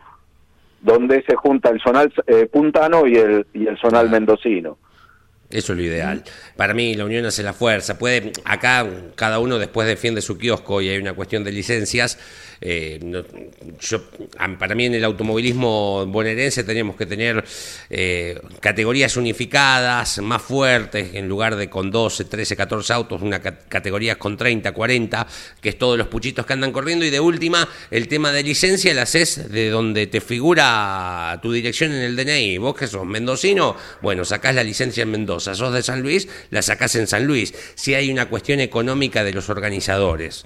[0.82, 4.80] donde se junta el zonal eh, puntano y el, y el zonal mendocino.
[5.51, 6.23] Eso es lo ideal.
[6.55, 7.97] Para mí la unión hace la fuerza.
[7.97, 12.17] Puede, acá cada uno después defiende su kiosco y hay una cuestión de licencias.
[12.63, 12.99] Eh,
[13.79, 14.03] yo,
[14.59, 17.43] para mí en el automovilismo bonaerense tenemos que tener
[17.89, 24.17] eh, categorías unificadas, más fuertes, en lugar de con 12, 13, 14 autos, una categorías
[24.17, 25.27] con 30, 40,
[25.59, 27.03] que es todos los puchitos que andan corriendo.
[27.03, 31.91] Y de última, el tema de licencia la haces de donde te figura tu dirección
[31.91, 32.59] en el DNI.
[32.59, 35.40] Vos que sos mendocino, bueno, sacás la licencia en Mendoza.
[35.43, 37.54] Sos de San Luis, la sacás en San Luis.
[37.75, 40.45] Si hay una cuestión económica de los organizadores.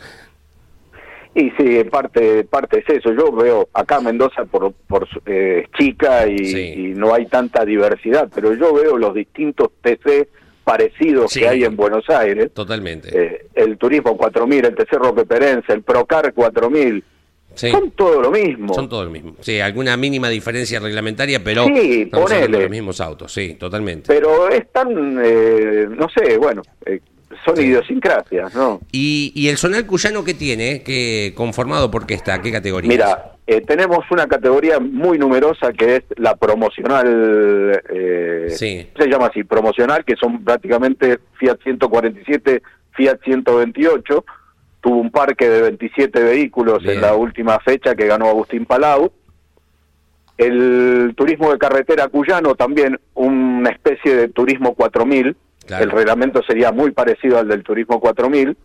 [1.36, 3.12] Y sí, parte, parte es eso.
[3.12, 8.74] Yo veo acá Mendoza por, por eh, chica y, no hay tanta diversidad, pero yo
[8.74, 10.30] veo los distintos TC
[10.64, 12.54] parecidos que hay en Buenos Aires.
[12.54, 13.10] Totalmente.
[13.14, 17.04] Eh, el Turismo 4000, el TC Roque Perense, el Procar 4000.
[17.56, 18.74] Son todo lo mismo.
[18.74, 19.36] Son todo lo mismo.
[19.40, 22.10] Sí, alguna mínima diferencia reglamentaria, pero sí,
[22.50, 24.08] los mismos autos, sí, totalmente.
[24.08, 27.00] Pero están, eh, no sé, bueno, eh,
[27.44, 28.80] son idiosincrasias, ¿no?
[28.92, 30.82] ¿Y, ¿Y, el Zonal Cuyano qué tiene?
[30.84, 32.42] ¿Qué, ¿Conformado por qué está?
[32.42, 32.90] ¿Qué categoría?
[32.90, 39.44] Mira, eh, tenemos una categoría muy numerosa que es la promocional, eh, se llama así,
[39.44, 44.26] promocional, que son prácticamente Fiat 147, Fiat 128,
[44.86, 49.12] tuvo un parque de 27 vehículos en la última fecha que ganó Agustín Palau.
[50.38, 55.36] El turismo de carretera cuyano también una especie de turismo 4000,
[55.70, 58.56] el reglamento sería muy parecido al del Turismo 4000.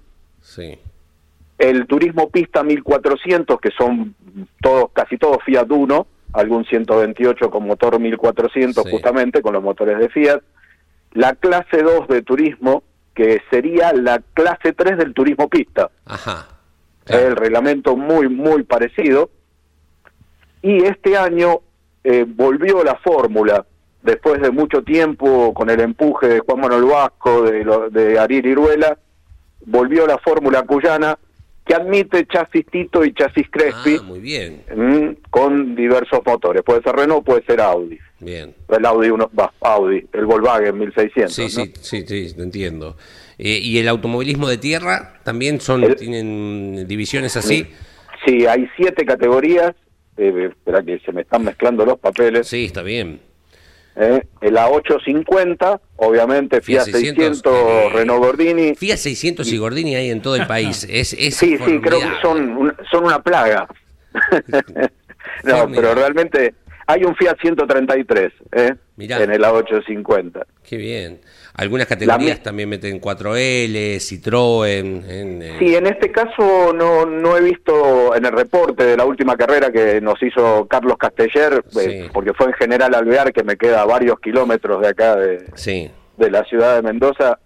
[0.42, 0.78] Sí.
[1.56, 4.14] El Turismo Pista 1400, que son
[4.60, 10.10] todos, casi todos Fiat 1, algún 128 con motor 1400 justamente, con los motores de
[10.10, 10.42] Fiat.
[11.12, 12.82] La clase 2 de turismo,
[13.14, 15.90] que sería la clase 3 del turismo pista.
[16.04, 16.46] Ajá.
[17.06, 19.30] El reglamento muy, muy parecido.
[20.62, 21.60] Y este año
[22.04, 23.66] eh, volvió la fórmula,
[24.02, 28.46] después de mucho tiempo, con el empuje de Juan Manuel Vasco, de, lo, de Ariel
[28.46, 28.98] Iruela,
[29.66, 31.18] volvió la fórmula cuyana
[31.64, 33.98] que admite chasis Tito y chasis Crespi.
[34.00, 34.64] Ah, muy bien.
[35.30, 36.62] con diversos motores.
[36.62, 37.98] Puede ser Renault, puede ser Audi.
[38.20, 38.54] Bien.
[38.68, 41.34] El Audi, uno, va, Audi, el Volkswagen 1600.
[41.34, 42.96] Sí, sí, sí, sí, entiendo.
[43.38, 47.66] Eh, ¿Y el automovilismo de tierra también son tienen divisiones así?
[48.24, 49.72] Sí, hay siete categorías.
[50.18, 52.46] Eh, espera que se me están mezclando los papeles.
[52.46, 53.20] Sí, está bien.
[53.96, 58.74] Eh, la 850, obviamente Fiat, 600, Renault Gordini.
[58.74, 60.84] Fiat 600 y Gordini hay en todo el país.
[60.90, 63.66] Es, es sí, sí, creo que son, son una plaga.
[65.44, 66.54] no, pero realmente
[66.90, 68.74] hay un Fiat 133 ¿eh?
[68.98, 70.44] en el A850.
[70.68, 71.20] Qué bien.
[71.54, 75.04] Algunas categorías también meten 4L, Citroën.
[75.08, 79.36] En, Sí, en este caso no, no he visto en el reporte de la última
[79.36, 83.82] carrera que nos hizo Carlos Casteller, eh, porque fue en General Alvear, que me queda
[83.82, 85.44] a varios kilómetros de acá de,
[86.16, 87.38] de la ciudad de Mendoza.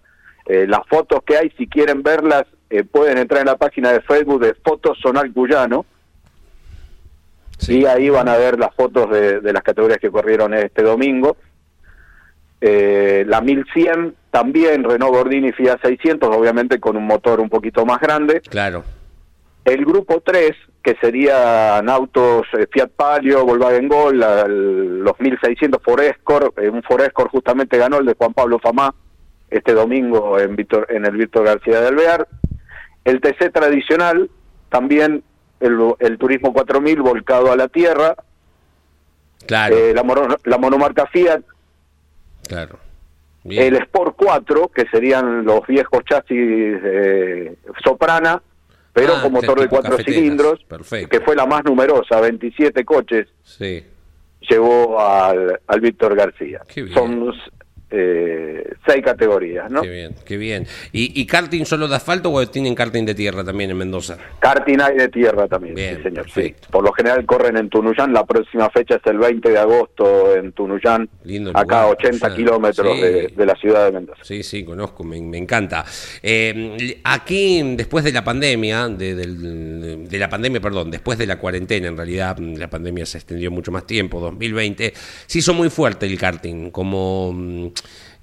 [0.47, 4.01] Eh, las fotos que hay, si quieren verlas, eh, pueden entrar en la página de
[4.01, 5.85] Facebook de Fotos Sonal Cuyano
[7.67, 11.37] y ahí van a ver las fotos de, las categorías que corrieron este domingo.
[12.61, 17.99] Eh, la 1100 también, Renault Gordini Fiat 600, obviamente con un motor un poquito más
[17.99, 18.41] grande.
[18.41, 18.83] Claro.
[19.63, 20.51] El grupo 3,
[20.83, 24.19] que serían autos eh, Fiat Palio, Volkswagen Gol,
[25.03, 28.93] los 1600 Forescore, eh, un Forescore justamente ganó el de Juan Pablo Famá
[29.49, 30.55] este domingo en,
[30.89, 32.27] en el Víctor García de Alvear.
[33.03, 34.29] El TC tradicional,
[34.69, 35.23] también
[35.65, 38.15] el, Turismo 4000 volcado a la tierra,
[39.45, 39.75] claro.
[39.75, 41.41] Eh, la, la, monomarca Fiat,
[42.47, 42.79] claro.
[43.45, 46.77] el Sport 4, que serían los viejos chasis
[47.83, 48.41] Soprana,
[48.93, 50.65] pero ah, con motor de cuatro cilindros,
[51.09, 53.27] que fue la más numerosa, 27 coches.
[53.43, 53.83] Sí.
[54.49, 56.61] Llevó al, al Víctor García.
[56.93, 57.33] Son
[57.95, 59.81] eh, seis categorías, ¿no?
[59.81, 60.67] Qué bien, qué bien.
[60.91, 64.17] ¿Y, ¿Y, karting solo de asfalto o tienen karting de tierra también en Mendoza?
[64.39, 66.29] Karting hay de tierra también, sí, señor.
[66.29, 66.53] Sí.
[66.69, 70.51] Por lo general corren en Tunuyán, la próxima fecha es el 20 de agosto en
[70.51, 71.09] Tunuyán,
[71.53, 74.23] acá a 80 kilómetros de, la ciudad de Mendoza.
[74.23, 75.85] Sí, sí, conozco, me, encanta.
[76.21, 81.87] Eh, aquí, después de la pandemia, de, de, la pandemia, perdón, después de la cuarentena,
[81.87, 84.93] en realidad la pandemia se extendió mucho más tiempo, 2020,
[85.25, 87.71] se hizo muy fuerte el karting, como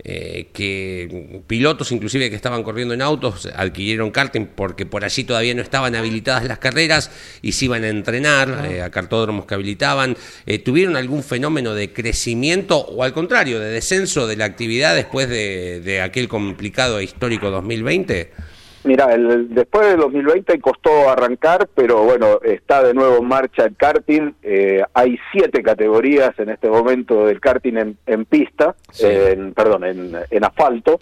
[0.04, 5.54] eh, que pilotos inclusive que estaban corriendo en autos adquirieron karting porque por allí todavía
[5.54, 7.10] no estaban habilitadas las carreras
[7.40, 10.16] y se iban a entrenar eh, a cartódromos que habilitaban.
[10.46, 15.28] Eh, ¿Tuvieron algún fenómeno de crecimiento o al contrario, de descenso de la actividad después
[15.28, 18.51] de, de aquel complicado e histórico 2020?
[18.84, 23.76] Mira, el, después del 2020 costó arrancar, pero bueno, está de nuevo en marcha el
[23.76, 24.32] karting.
[24.42, 30.98] Eh, hay siete categorías en este momento del karting en, pista, en, perdón, en, asfalto.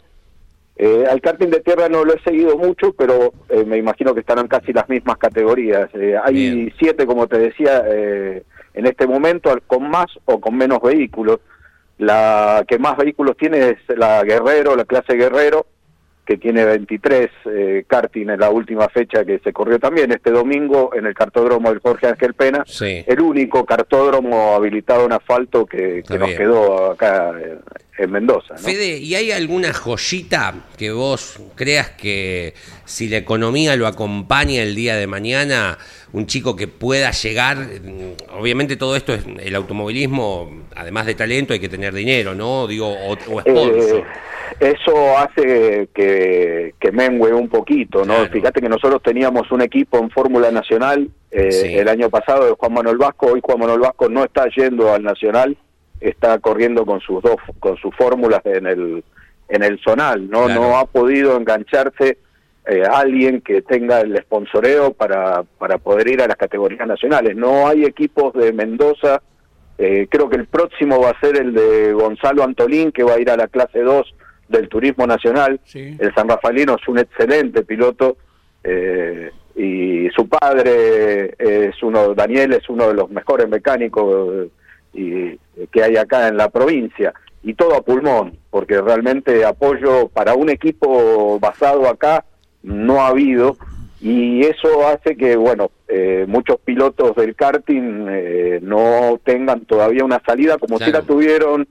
[0.76, 4.20] Eh, al karting de tierra no lo he seguido mucho, pero eh, me imagino que
[4.20, 5.88] estarán casi las mismas categorías.
[5.94, 11.40] Eh, hay siete, como te decía, en este momento, con más o con menos vehículos.
[11.98, 15.66] La que más vehículos tiene es la Guerrero, la clase Guerrero,
[16.30, 20.92] que tiene 23 eh, karting en la última fecha que se corrió también este domingo
[20.94, 26.30] en el cartódromo del Jorge Ángel Pena, el único cartódromo habilitado en asfalto que, nos
[26.30, 27.32] quedó acá
[28.02, 28.56] en, Mendoza.
[28.56, 34.74] Fede, ¿y hay alguna joyita que vos creas que si la economía lo acompaña el
[34.74, 35.78] día de mañana,
[36.12, 41.52] un chico que pueda llegar, mm, obviamente todo esto es el automovilismo, además de talento
[41.52, 42.66] hay que tener dinero, ¿no?
[42.66, 43.98] Digo, o, o sponsor.
[43.98, 44.04] Eh,
[44.58, 48.26] eso hace que, que mengue un poquito, ¿no?
[48.26, 52.74] Fíjate que nosotros teníamos un equipo en Fórmula Nacional eh, el año pasado de Juan
[52.74, 55.56] Manuel Vasco, hoy Juan Manuel Vasco no está yendo al Nacional,
[56.00, 59.04] está corriendo con sus dos, con sus fórmulas en el,
[59.48, 60.48] en el zonal, ¿no?
[60.48, 62.18] No ha podido engancharse
[62.66, 67.36] eh, alguien que tenga el sponsoreo para, para poder ir a las categorías nacionales.
[67.36, 69.22] No hay equipos de Mendoza,
[69.78, 73.20] eh, creo que el próximo va a ser el de Gonzalo Antolín, que va a
[73.20, 74.14] ir a la clase 2
[74.48, 75.60] del turismo nacional.
[75.74, 78.16] El San Rafaelino es un excelente piloto
[78.62, 84.48] eh, y su padre es uno, Daniel es uno de los mejores mecánicos
[84.92, 85.38] y,
[85.72, 87.12] que hay acá en la provincia.
[87.42, 92.24] Y todo a pulmón, porque realmente apoyo para un equipo basado acá
[92.62, 93.56] no ha habido
[94.00, 100.20] y eso hace que, bueno, eh, muchos pilotos del karting eh, no tengan todavía una
[100.24, 101.66] salida como si la tuvieron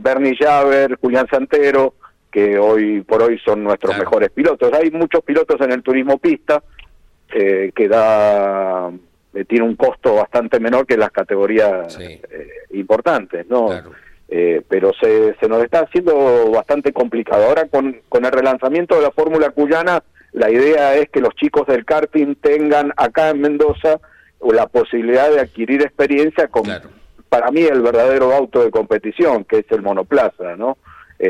[0.00, 1.94] Bernie Javer, Julián Santero,
[2.30, 4.72] que hoy por hoy son nuestros mejores pilotos.
[4.72, 6.62] Hay muchos pilotos en el turismo pista
[7.34, 8.98] eh, que da eh,
[9.46, 12.20] tiene un costo bastante menor que las categorías eh,
[12.70, 13.68] importantes, ¿no?
[14.68, 17.46] pero se, se nos está haciendo bastante complicado.
[17.46, 21.66] Ahora con, con el relanzamiento de la Fórmula Cuyana, la idea es que los chicos
[21.66, 23.98] del karting tengan acá en Mendoza
[24.40, 26.62] la posibilidad de adquirir experiencia con,
[27.28, 30.78] para mí, el verdadero auto de competición, que es el monoplaza, ¿no?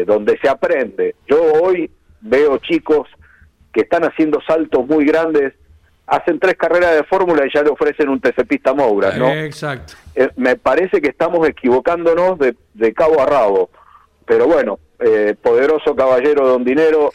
[0.07, 1.15] donde se aprende.
[1.27, 3.09] Yo hoy veo chicos
[3.73, 5.55] que están haciendo saltos muy grandes
[6.11, 9.31] hacen tres carreras de fórmula y ya le ofrecen un TC Pista Moura, ¿no?
[9.31, 9.95] Exacto.
[10.17, 13.71] Eh, me parece que estamos equivocándonos de, de cabo a rabo,
[14.27, 17.13] pero bueno, eh, poderoso caballero don dinero,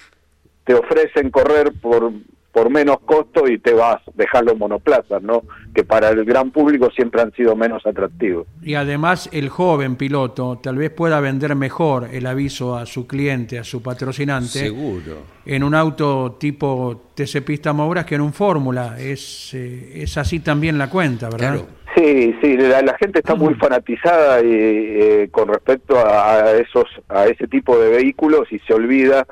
[0.64, 2.14] te ofrecen correr por
[2.56, 5.44] por menos costo y te vas, dejar los monoplazas, ¿no?
[5.74, 8.48] Que para el gran público siempre han sido menos atractivos.
[8.64, 13.60] Y además el joven piloto tal vez pueda vender mejor el aviso a su cliente,
[13.60, 14.60] a su patrocinante.
[14.60, 15.18] Seguro.
[15.46, 18.96] En un auto tipo TC Pista Mouras que en un Fórmula.
[18.98, 21.56] Es, eh, es así también la cuenta, ¿verdad?
[21.56, 21.68] Claro.
[21.94, 27.48] Sí, sí, la, gente está muy fanatizada y, eh, con respecto a, esos, a ese
[27.48, 29.26] tipo de vehículos y se olvida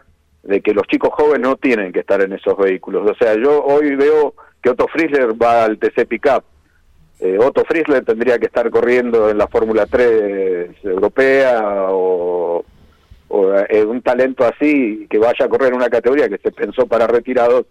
[0.44, 3.10] de que los chicos jóvenes no tienen que estar en esos vehículos.
[3.10, 6.44] O sea, yo hoy veo que Otto Friesler va al TC Pickup.
[7.20, 12.66] Eh, Otto Friesler tendría que estar corriendo en la Fórmula 3 europea o,
[13.30, 16.86] o eh, un talento así que vaya a correr en una categoría que se pensó
[16.86, 17.66] para retirados.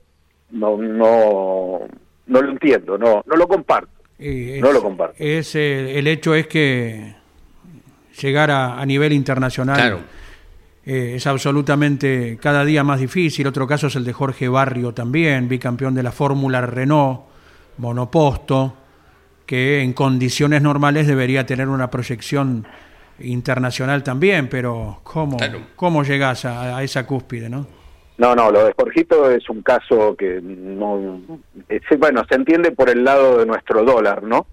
[0.51, 1.81] No, no,
[2.27, 3.93] no lo entiendo, no, no lo comparto.
[4.19, 5.17] no lo comparto.
[5.19, 7.17] Es, el hecho es que
[8.21, 9.77] llegar a, a nivel internacional.
[9.77, 10.22] Claro
[10.85, 13.47] eh, es absolutamente cada día más difícil.
[13.47, 17.21] Otro caso es el de Jorge Barrio también, bicampeón de la Fórmula Renault,
[17.79, 18.75] monoposto,
[19.47, 22.67] que en condiciones normales debería tener una proyección
[23.21, 25.37] internacional también, pero ¿cómo,
[25.77, 27.67] ¿cómo llegas a, esa cúspide, no?
[28.19, 31.21] No, no, lo de Jorgito es un caso que no...
[31.99, 34.47] bueno, se entiende por el lado de nuestro dólar, ¿no?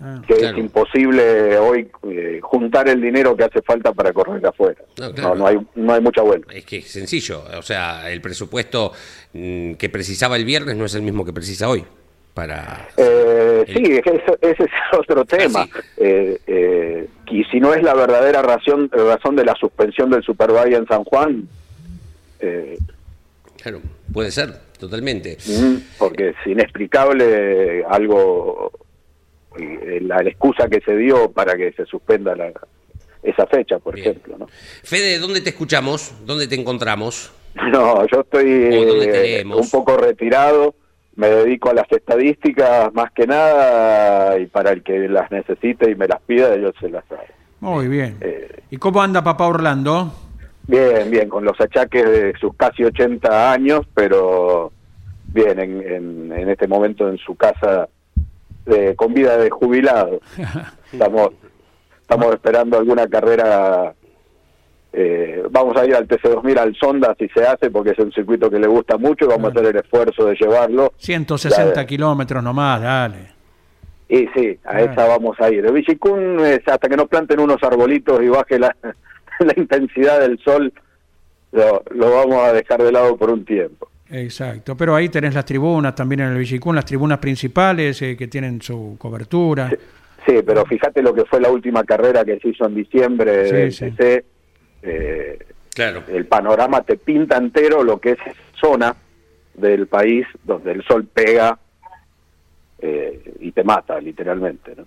[0.00, 0.22] Ah.
[0.28, 4.80] que es imposible hoy eh, juntar el dinero que hace falta para correr afuera.
[5.16, 6.52] No, no, hay, no hay mucha vuelta.
[6.52, 8.92] Es que es sencillo, o sea, el presupuesto
[9.32, 11.84] mm, que precisaba el viernes no es el mismo que precisa hoy.
[12.32, 14.00] Para eh, Sí,
[14.40, 15.66] ese, es otro tema.
[15.96, 20.74] Eh, eh, y si no es la verdadera razón, razón de la suspensión del Superbike
[20.74, 21.48] en San Juan.
[23.60, 23.80] claro,
[24.12, 25.38] puede ser, totalmente.
[25.98, 28.70] Porque es inexplicable algo
[29.58, 32.52] eh, la, excusa que se dio para que se suspenda la,
[33.22, 34.36] esa fecha, por ejemplo.
[34.38, 34.46] ¿no?
[34.82, 36.14] Fede, ¿dónde te escuchamos?
[36.24, 37.32] ¿Dónde te encontramos?
[37.72, 40.76] No, yo estoy eh, un poco retirado,
[41.16, 45.96] me dedico a las estadísticas más que nada y para el que las necesite y
[45.96, 47.24] me las pida, yo se las hago.
[47.58, 48.16] Muy bien.
[48.20, 50.12] Eh, ¿Y cómo anda papá Orlando?
[50.68, 54.70] Bien, bien, con los achaques de sus casi 80 años, pero
[55.26, 57.88] bien, en, en este momento en su casa
[58.96, 60.20] con vida de jubilado.
[60.92, 61.30] Estamos,
[62.00, 63.94] estamos esperando alguna carrera.
[64.90, 68.50] Eh, vamos a ir al TC2000 al Sonda si se hace, porque es un circuito
[68.50, 70.94] que le gusta mucho y vamos a hacer el esfuerzo de llevarlo.
[70.96, 73.32] 160 kilómetros nomás, dale.
[74.08, 75.66] Y sí, a esa vamos a ir.
[75.66, 78.74] El Vichicún es hasta que nos planten unos arbolitos y baje la,
[79.40, 80.72] la intensidad del sol,
[81.52, 83.90] lo, lo vamos a dejar de lado por un tiempo.
[84.10, 88.26] Exacto, pero ahí tenés las tribunas también en el Villicún, las tribunas principales eh, que
[88.28, 89.70] tienen su cobertura.
[90.26, 93.92] Sí, pero fíjate lo que fue la última carrera que se hizo en diciembre sí,
[94.82, 95.38] eh,
[95.74, 96.04] claro.
[96.08, 98.18] El panorama te pinta entero lo que es
[98.58, 98.94] zona
[99.54, 101.58] del país donde el sol pega
[102.78, 104.74] eh, y te mata, literalmente.
[104.76, 104.86] ¿no?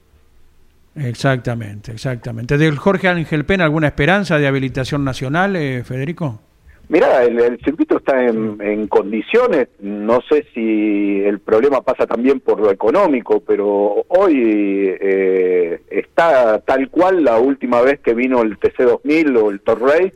[0.95, 2.57] Exactamente, exactamente.
[2.57, 5.53] ¿Del Jorge Ángel Pena alguna esperanza de habilitación nacional,
[5.83, 6.39] Federico?
[6.89, 12.69] Mira, el, circuito está en, condiciones, no sé si el problema pasa también por lo
[12.69, 19.51] económico, pero hoy eh, está tal cual la última vez que vino el TC2000 o
[19.51, 20.11] el Torrey,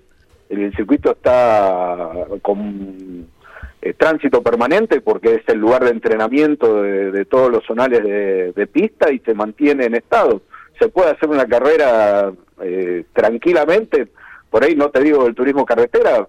[0.49, 3.25] el, circuito está con
[3.81, 9.13] eh, tránsito permanente porque es el lugar de entrenamiento de, todos los zonales de, pista
[9.13, 10.41] y se mantiene en estado.
[10.77, 14.07] Se puede hacer una carrera eh, tranquilamente,
[14.49, 16.27] por ahí no te digo del turismo carretera,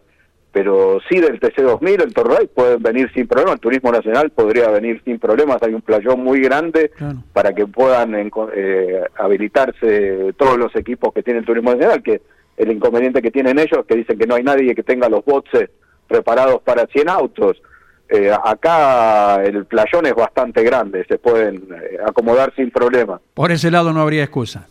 [0.57, 5.03] pero sí del TC2000, el Torray pueden venir sin problema, el Turismo Nacional podría venir
[5.05, 6.93] sin problemas, hay un playón muy grande
[7.35, 12.23] para que puedan eh, habilitarse todos los equipos que tiene el Turismo Nacional, que
[12.57, 15.23] el inconveniente que tienen ellos es que dicen que no hay nadie que tenga los
[15.27, 15.69] boxes
[16.09, 17.61] preparados para 100 autos.
[18.09, 23.21] Eh, acá el playón es bastante grande, se pueden eh, acomodar sin problema.
[23.35, 24.67] Por ese lado no habría excusa.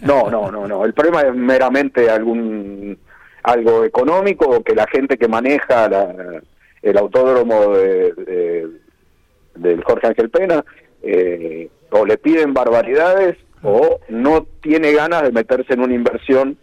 [0.00, 0.86] No, no, no, no.
[0.86, 2.96] El problema es meramente algún
[3.46, 5.88] algo económico o que la gente que maneja
[6.82, 8.68] el autódromo de,
[9.54, 10.64] del Jorge Ángel Pena
[11.00, 16.58] eh, o le piden barbaridades o no tiene ganas de meterse en una inversión.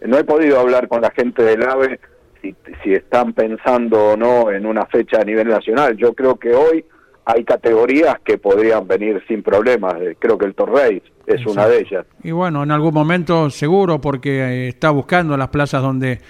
[0.00, 2.00] No he podido hablar con la gente del AVE
[2.42, 5.96] si, si están pensando o no en una fecha a nivel nacional.
[5.96, 6.84] Yo creo que hoy
[7.24, 9.94] hay categorías que podrían venir sin problemas.
[10.00, 12.06] Eh, creo que el Torrey es una de ellas.
[12.22, 16.20] Y bueno, en algún momento seguro, porque eh, está buscando las plazas donde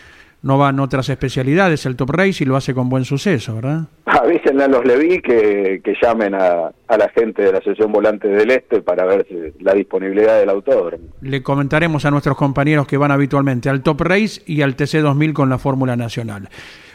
[0.42, 3.88] no van otras especialidades el Top Race y lo hace con buen suceso, ¿verdad?
[4.04, 8.28] Avísenle a los Leví que, que llamen a, a, la gente de la Asociación Volante
[8.28, 9.26] del Este para ver
[9.60, 11.04] la disponibilidad del autódromo.
[11.20, 15.48] Le comentaremos a nuestros compañeros que van habitualmente al Top Race y al TC2000 con
[15.48, 16.48] la Fórmula Nacional.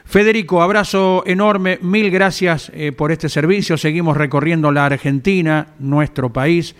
[0.06, 3.78] Federico, abrazo enorme, mil gracias eh, por este servicio.
[3.78, 6.76] Seguimos recorriendo la Argentina, nuestro país,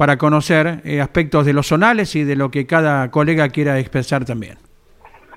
[0.00, 4.24] para conocer eh, aspectos de los zonales y de lo que cada colega quiera expresar
[4.24, 4.56] también.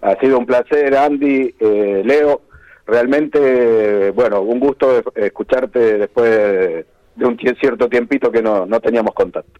[0.01, 2.43] Ha sido un placer, Andy, eh, Leo.
[2.87, 9.59] Realmente, bueno, un gusto escucharte después de un cierto tiempito que no, no teníamos contacto.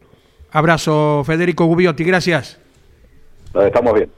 [0.54, 2.58] Abrazo, Federico Gubiotti, gracias.
[3.54, 4.10] estamos bien.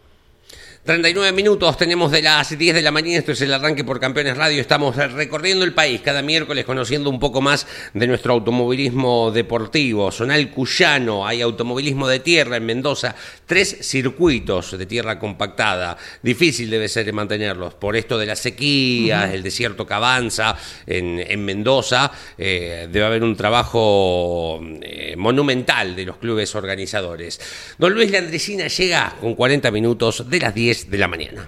[0.86, 4.38] 39 minutos tenemos de las 10 de la mañana, esto es el arranque por Campeones
[4.38, 7.66] Radio, estamos recorriendo el país cada miércoles conociendo un poco más
[7.96, 10.12] de nuestro automovilismo deportivo.
[10.12, 13.16] Zonal Cuyano, hay automovilismo de tierra en Mendoza,
[13.48, 19.42] tres circuitos de tierra compactada, difícil debe ser mantenerlos por esto de la sequía, el
[19.42, 20.56] desierto que avanza
[20.86, 27.42] en, Mendoza, eh, debe haber un trabajo eh, monumental de los clubes organizadores.
[27.80, 31.48] Don Luis Landricina llega con 40 minutos de las 10 de la mañana.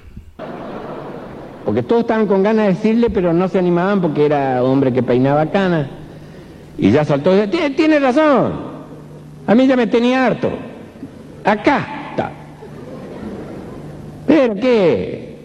[1.66, 5.04] Porque todos estaban con ganas de decirle, pero no se animaban porque era hombre que
[5.04, 5.90] peinaba cana.
[6.78, 8.54] Y ya saltó y dice, tiene razón.
[9.46, 10.50] A mí ya me tenía harto.
[11.44, 12.32] Acá está.
[14.28, 15.38] ¿Pero qué?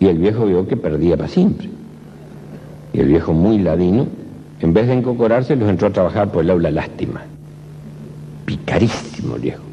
[0.00, 1.68] Y el viejo vio que perdía para siempre.
[2.92, 4.06] Y el viejo muy ladino,
[4.60, 7.22] en vez de encocorarse, los entró a trabajar por el aula lástima.
[8.44, 9.65] Picarísimo viejo.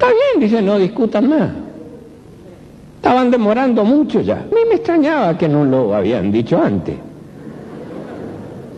[0.00, 1.50] Está bien, dice, no discutan más.
[2.96, 4.36] Estaban demorando mucho ya.
[4.36, 6.96] A mí me extrañaba que no lo habían dicho antes.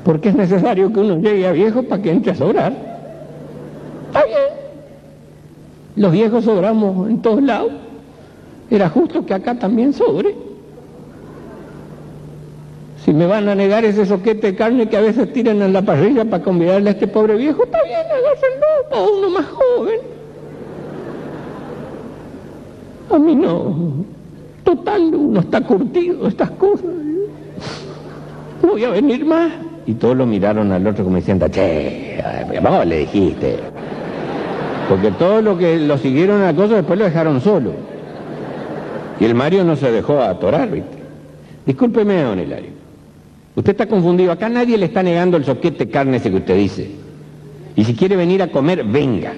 [0.05, 2.73] Porque es necesario que uno llegue a viejo para que entre a sobrar.
[4.09, 4.37] Está bien.
[5.95, 7.71] Los viejos sobramos en todos lados.
[8.69, 10.35] Era justo que acá también sobre.
[13.05, 15.83] Si me van a negar ese soquete de carne que a veces tiran en la
[15.83, 20.12] parrilla para convidarle a este pobre viejo, está bien, agárrenlo para uno más joven.
[23.13, 24.05] A mí no.
[24.65, 26.87] Total, uno está curtido estas cosas.
[28.63, 29.53] voy a venir más.
[29.87, 32.23] Y todos lo miraron al otro como diciendo, che,
[32.63, 33.59] vamos, le dijiste.
[34.89, 37.73] Porque todos los que lo siguieron a la cosa después lo dejaron solo.
[39.21, 40.97] Y el Mario no se dejó atorar, ¿viste?
[41.67, 42.71] Discúlpeme, don Hilario.
[43.55, 44.33] Usted está confundido.
[44.33, 46.91] Acá nadie le está negando el soquete carne ese que usted dice.
[47.77, 49.35] Y si quiere venir a comer, venga.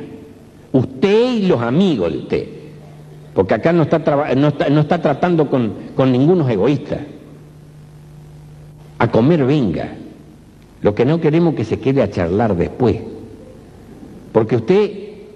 [0.72, 2.53] Usted y los amigos de usted
[3.34, 3.98] porque acá no está,
[4.34, 7.00] no está, tratando con, con ningunos egoístas.
[8.98, 9.92] A comer venga.
[10.82, 12.96] Lo que no queremos que se quede a charlar después.
[14.32, 14.90] Porque usted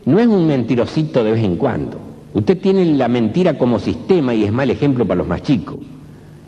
[0.04, 1.98] no es un mentirosito de vez en cuando.
[2.34, 5.76] Usted tiene la mentira como sistema y es mal ejemplo para los más chicos.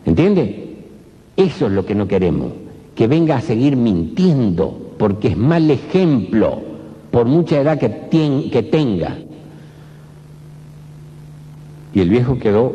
[0.05, 0.77] ¿Entiende?
[1.35, 2.53] Eso es lo que no queremos.
[2.95, 6.61] Que venga a seguir mintiendo porque es mal ejemplo
[7.11, 9.17] por mucha edad que, que tenga.
[11.93, 12.73] Y el viejo quedó,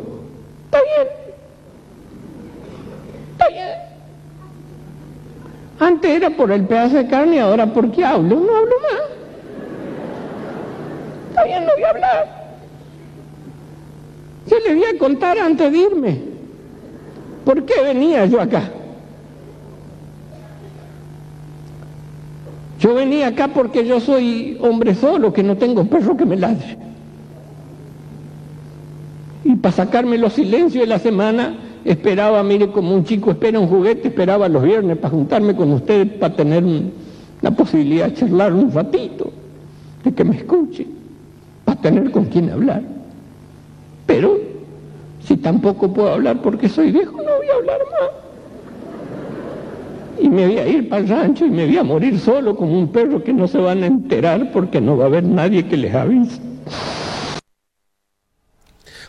[0.65, 1.07] está bien,
[3.31, 3.69] está bien.
[5.79, 9.01] Antes era por el pedazo de carne, ahora por qué hablo, no hablo más.
[11.29, 12.37] Está bien, no voy a hablar.
[14.47, 16.21] Se le voy a contar antes de irme.
[17.43, 18.71] ¿Por qué venía yo acá?
[22.79, 26.77] Yo venía acá porque yo soy hombre solo, que no tengo perro que me ladre.
[29.67, 31.53] Para sacarme los silencios de la semana,
[31.83, 36.07] esperaba, mire, como un chico espera un juguete, esperaba los viernes para juntarme con ustedes,
[36.13, 36.63] para tener
[37.41, 39.29] la posibilidad de charlar un ratito,
[40.05, 40.87] de que me escuche,
[41.65, 42.81] para tener con quién hablar.
[44.05, 44.37] Pero
[45.25, 48.09] si tampoco puedo hablar porque soy viejo, no voy a hablar más.
[50.21, 52.71] Y me voy a ir para el rancho y me voy a morir solo como
[52.71, 55.75] un perro que no se van a enterar porque no va a haber nadie que
[55.75, 56.39] les avise.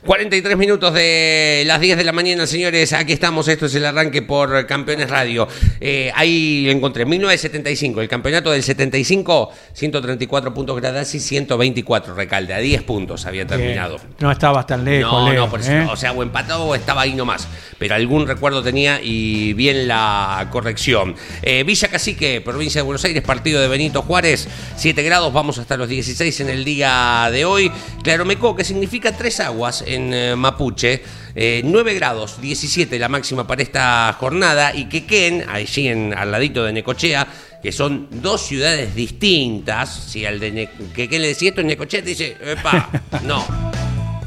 [0.08, 2.94] 43 minutos de las 10 de la mañana, señores.
[2.94, 3.46] Aquí estamos.
[3.46, 5.46] Esto es el arranque por Campeones Radio.
[5.82, 12.54] Eh, ahí encontré 1975, el campeonato del 75, 134 puntos Gradasi, 124 Recalde.
[12.54, 14.00] A 10 puntos había terminado.
[14.20, 15.12] no estabas tan lejos.
[15.12, 15.86] No, no, por eso, ¿eh?
[15.90, 17.46] o sea, o empatado o estaba ahí nomás.
[17.76, 21.16] Pero algún recuerdo tenía y bien la corrección.
[21.42, 25.76] Eh, Villa Cacique, provincia de Buenos Aires, partido de Benito Juárez, 7 grados, vamos hasta
[25.76, 27.70] los 16 en el día de hoy.
[28.02, 31.02] Claromecó, que significa tres aguas en eh, Mapuche.
[31.34, 34.74] Eh, 9 grados, 17 la máxima para esta jornada.
[34.74, 37.26] Y Quequén, allí en, al ladito de Necochea,
[37.62, 39.88] que son dos ciudades distintas.
[40.10, 42.90] Si al de Ne- Quequén le decía esto Necochea, te dice, epa,
[43.24, 43.44] no.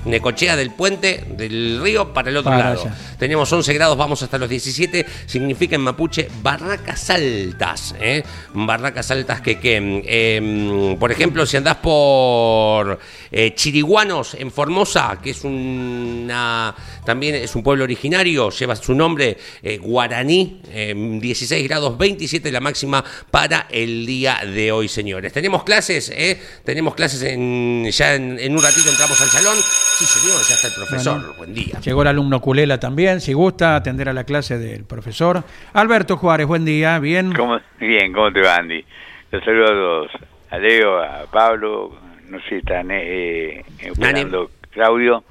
[0.06, 2.82] Necochea del puente del río para el otro Para lado.
[2.82, 2.96] allá.
[3.20, 5.06] Tenemos 11 grados, vamos hasta los 17.
[5.26, 7.96] Significa en mapuche barracas altas.
[8.00, 8.24] ¿eh?
[8.54, 13.00] Barracas altas que, que em, por ejemplo, si andás por
[13.32, 16.74] eh, Chiriguanos en Formosa, que es una
[17.06, 22.60] también es un pueblo originario, lleva su nombre eh, guaraní, em, 16 grados 27 la
[22.60, 25.34] máxima para el día de hoy, señores.
[25.34, 26.40] Tenemos clases, ¿eh?
[26.64, 29.56] tenemos clases en, ya en, en un ratito entramos al salón.
[29.56, 31.20] Sí, señor, ya está el profesor.
[31.20, 31.34] Bueno.
[31.38, 31.80] Buen día.
[31.80, 35.44] Llegó el alumno Culela también, si gusta, atender a la clase del profesor.
[35.74, 37.34] Alberto Juárez, buen día, bien.
[37.34, 37.60] ¿Cómo?
[37.80, 38.84] Bien, ¿cómo te va, Andy?
[39.32, 40.12] Los saludo a todos.
[40.50, 41.98] A Leo, a Pablo,
[42.28, 45.24] no sé si están eh, esperando Claudio.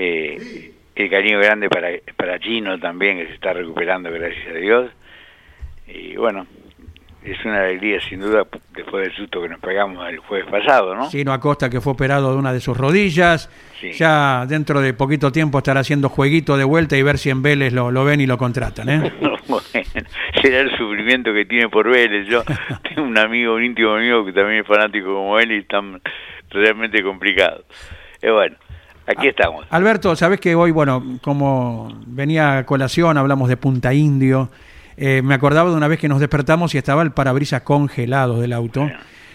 [0.00, 4.90] Eh, el cariño grande para, para Chino también, que se está recuperando, gracias a Dios.
[5.88, 6.46] Y bueno,
[7.24, 8.46] es una alegría sin duda
[8.76, 11.10] después del susto que nos pegamos el jueves pasado, ¿no?
[11.10, 13.50] Sino Acosta que fue operado de una de sus rodillas.
[13.80, 13.90] Sí.
[13.92, 17.72] Ya dentro de poquito tiempo estará haciendo jueguito de vuelta y ver si en Vélez
[17.72, 18.88] lo, lo ven y lo contratan.
[18.88, 19.12] ¿eh?
[19.48, 19.66] bueno,
[20.40, 22.28] será el sufrimiento que tiene por Vélez.
[22.28, 22.44] Yo
[22.88, 26.00] tengo un amigo, un íntimo amigo que también es fanático como él y están
[26.50, 27.64] realmente complicados.
[28.22, 28.56] Eh, bueno,
[29.08, 29.66] aquí estamos.
[29.70, 34.50] Alberto, sabes que hoy, bueno, como venía a colación, hablamos de Punta Indio.
[34.96, 38.52] eh, me acordaba de una vez que nos despertamos y estaba el parabrisas congelado del
[38.52, 38.90] auto.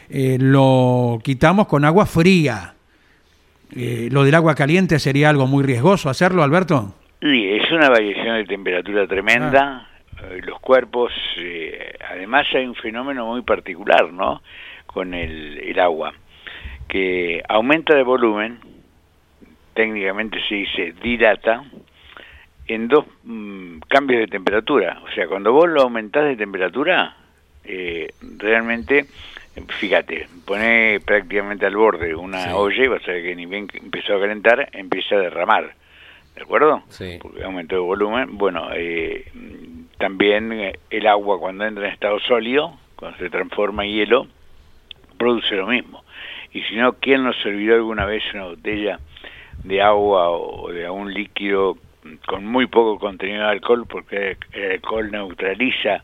[0.10, 2.74] Eh, lo quitamos con agua fría.
[3.76, 6.94] Eh, lo del agua caliente sería algo muy riesgoso hacerlo, Alberto.
[7.22, 9.88] Y es una variación de temperatura tremenda.
[10.22, 11.12] eh, Los cuerpos,
[12.12, 14.42] además hay un fenómeno muy particular, ¿no?
[14.86, 16.14] Con el, el agua,
[16.88, 18.60] que aumenta de volumen,
[19.74, 21.64] técnicamente se dice dilata,
[22.68, 25.02] en dos mm, cambios de temperatura.
[25.04, 27.16] O sea, cuando vos lo aumentás de temperatura,
[27.66, 29.06] eh, realmente,
[29.80, 32.50] fíjate, pone prácticamente al borde una Sí.
[32.54, 35.74] olla y vas a ver que ni bien empezó a calentar, empieza a derramar.
[36.36, 36.82] ¿De acuerdo?
[36.90, 37.20] Sí.
[37.22, 38.38] Porque aumentó de volumen.
[38.38, 39.26] Bueno, eh,
[40.00, 44.28] también eh, el agua cuando entra en estado sólido, cuando se transforma en hielo,
[45.18, 46.04] produce lo mismo.
[46.52, 49.00] Y si no, ¿quién nos olvidó alguna vez una botella
[49.64, 51.78] de agua o de algún líquido
[52.28, 53.86] con muy poco contenido de alcohol?
[53.88, 56.04] Porque el alcohol neutraliza,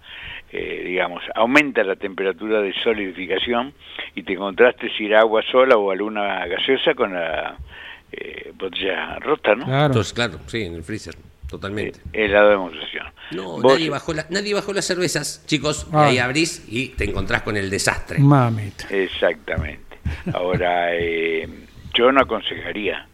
[0.51, 3.74] eh, digamos, aumenta la temperatura de solidificación
[4.16, 7.57] y te encontraste si era agua sola o alguna gaseosa con la
[8.12, 9.66] eh, botella rota, ¿no?
[9.66, 9.86] Claro.
[9.88, 11.16] Entonces, claro, sí, en el freezer,
[11.47, 11.99] totalmente.
[12.14, 13.05] Eh, el lado de demostración.
[13.32, 15.86] No, Vos- nadie bajó, la- nadie bajó las cervezas, chicos.
[15.91, 16.05] y Ah.
[16.07, 18.18] ahí abrís y te encontrás con el desastre.
[18.20, 18.88] Mamita.
[18.89, 19.99] Exactamente.
[20.34, 21.47] Ahora, eh,
[21.93, 23.05] yo no aconsejaría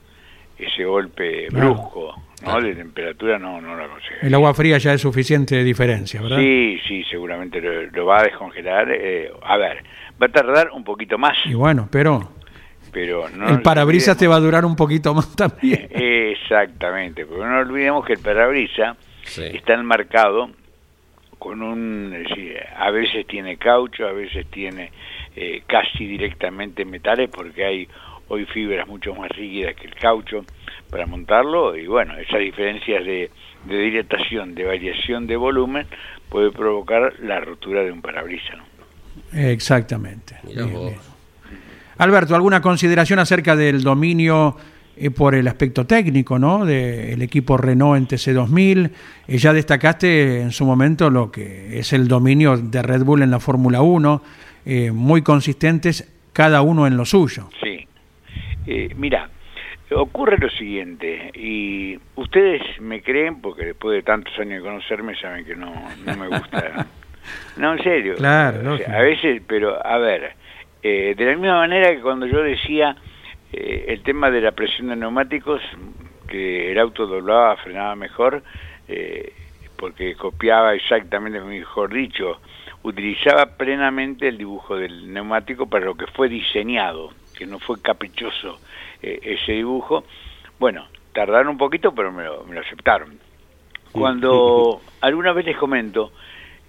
[0.57, 2.25] ese golpe brusco, ¿no?
[2.51, 2.61] Claro.
[2.67, 4.27] De temperatura, no, no lo aconsejaría.
[4.27, 6.37] El agua fría ya es suficiente diferencia, ¿verdad?
[6.37, 8.87] Sí, sí, seguramente lo, lo va a descongelar.
[8.91, 9.83] eh, a ver,
[10.21, 12.29] va a tardar un poquito más, Y bueno, pero
[12.91, 15.89] pero no el parabrisas te va a durar un poquito más también.
[15.91, 19.41] Exactamente, porque no olvidemos que el parabrisas Sí.
[19.53, 20.51] está enmarcado
[21.39, 24.91] con un, es decir, a veces tiene caucho, a veces tiene
[25.35, 27.87] eh, casi directamente metales, porque hay
[28.27, 30.45] hoy fibras mucho más rígidas que el caucho
[30.89, 33.29] para montarlo, y bueno, esas diferencias de,
[33.65, 35.87] de dilatación, de variación de volumen,
[36.29, 38.57] puede provocar la rotura de un parabrisas.
[38.57, 38.63] ¿no?
[39.39, 40.35] Exactamente.
[40.43, 40.95] Bien, bien.
[41.97, 44.57] Alberto, ¿alguna consideración acerca del dominio
[44.97, 46.65] eh, por el aspecto técnico, ¿no?
[46.65, 48.91] Del equipo Renault en TC2000.
[49.27, 53.31] Eh, ya destacaste en su momento lo que es el dominio de Red Bull en
[53.31, 54.21] la Fórmula 1,
[54.65, 57.49] eh, muy consistentes, cada uno en lo suyo.
[57.61, 57.74] Sí.
[58.67, 59.29] Eh, mira,
[59.91, 65.45] ocurre lo siguiente, y ustedes me creen, porque después de tantos años de conocerme saben
[65.45, 65.73] que no,
[66.05, 66.87] no me gusta.
[67.57, 68.15] no, en serio.
[68.15, 70.33] Claro, O sea, a veces, pero a ver,
[70.81, 72.95] eh, de la misma manera que cuando yo decía
[73.53, 75.61] eh, el tema de la presión de neumáticos,
[76.27, 78.43] que el auto doblaba, frenaba mejor,
[78.87, 79.33] eh,
[79.77, 82.39] porque copiaba exactamente, mejor dicho,
[82.83, 88.59] utilizaba plenamente el dibujo del neumático para lo que fue diseñado, que no fue caprichoso
[89.01, 90.03] eh, ese dibujo.
[90.59, 93.19] Bueno, tardaron un poquito, pero me lo, me lo aceptaron.
[93.91, 96.11] Cuando alguna vez les comento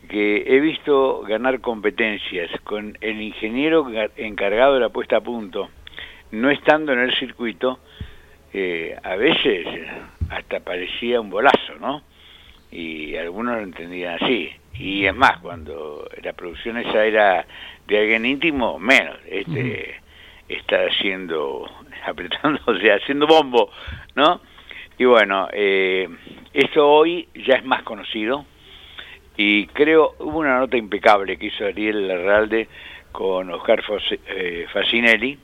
[0.09, 5.69] que he visto ganar competencias con el ingeniero ga- encargado de la puesta a punto,
[6.31, 7.81] no estando en el circuito,
[8.53, 9.67] eh, a veces
[10.31, 12.03] hasta parecía un bolazo, ¿no?
[12.71, 14.51] Y algunos lo entendían así.
[14.75, 17.47] Y es más, cuando la producción esa era
[17.87, 19.17] de alguien íntimo, menos.
[19.29, 19.97] Este
[20.49, 21.69] está haciendo,
[22.07, 23.71] apretándose, haciendo bombo,
[24.15, 24.41] ¿no?
[24.99, 26.09] Y bueno, eh,
[26.55, 28.47] esto hoy ya es más conocido
[29.37, 32.69] y creo hubo una nota impecable que hizo Ariel Larralde
[33.13, 33.83] con Oscar
[34.29, 35.39] eh, Facinelli,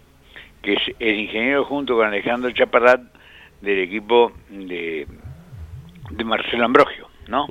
[0.62, 3.02] que es el ingeniero junto con Alejandro Chaparrat
[3.60, 5.06] del equipo de,
[6.10, 7.46] de Marcelo Ambrogio, ¿no?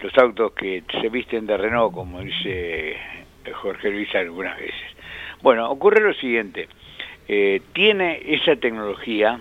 [0.00, 2.96] Los autos que se visten de Renault, como dice
[3.52, 4.96] Jorge Luis algunas veces.
[5.42, 6.68] Bueno, ocurre lo siguiente,
[7.28, 9.40] eh, tiene esa tecnología,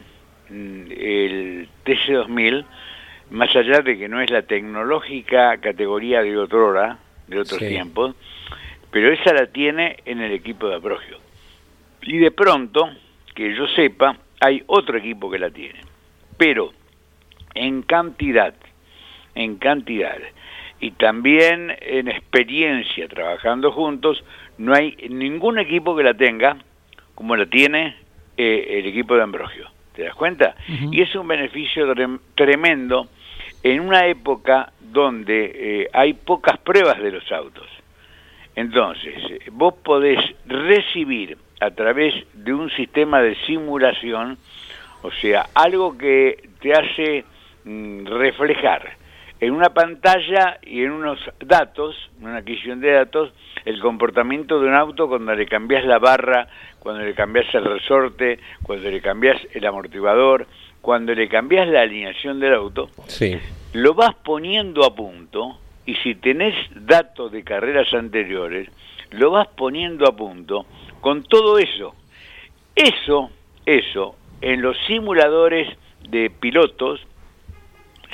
[0.50, 2.66] mm, el TC2000,
[3.32, 7.68] más allá de que no es la tecnológica categoría de otrora, de otros Sí.
[7.68, 8.16] tiempos,
[8.92, 11.18] pero esa la tiene en el equipo de Ambrogio.
[12.04, 12.90] Y de pronto,
[13.34, 15.80] que yo sepa, hay otro equipo que la tiene.
[16.38, 16.72] Pero
[17.56, 18.54] en cantidad,
[19.36, 20.18] en cantidad,
[20.80, 24.24] y también en experiencia trabajando juntos,
[24.58, 26.58] no hay ningún equipo que la tenga
[27.16, 27.96] como la tiene
[28.38, 29.70] eh, el equipo de Ambrogio.
[29.96, 30.56] ¿Te das cuenta?
[30.92, 33.08] Y es un beneficio trem- tremendo
[33.62, 35.52] en una época donde
[35.84, 37.68] eh, hay pocas pruebas de los autos.
[38.56, 44.38] Entonces, eh, vos podés recibir a través de un sistema de simulación,
[45.02, 47.24] o sea, algo que te hace
[47.66, 48.98] mm, reflejar
[49.40, 53.34] en una pantalla y en unos datos, una adquisición de datos,
[53.66, 56.48] el comportamiento de un auto cuando le cambias la barra,
[56.84, 60.46] cuando le cambias el resorte, cuando le cambias el amortiguador,
[60.82, 63.40] cuando le cambias la alineación del auto, Sí.
[63.72, 68.68] lo vas poniendo a punto y si tenés datos de carreras anteriores,
[69.12, 70.66] lo vas poniendo a punto
[71.00, 71.96] con todo eso.
[72.76, 73.30] Eso,
[73.66, 75.70] eso, en los simuladores
[76.10, 77.00] de pilotos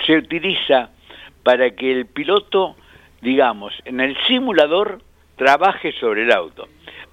[0.05, 0.91] se utiliza
[1.41, 2.75] para que el piloto,
[3.21, 5.01] digamos, en el simulador
[5.37, 6.67] trabaje sobre el auto.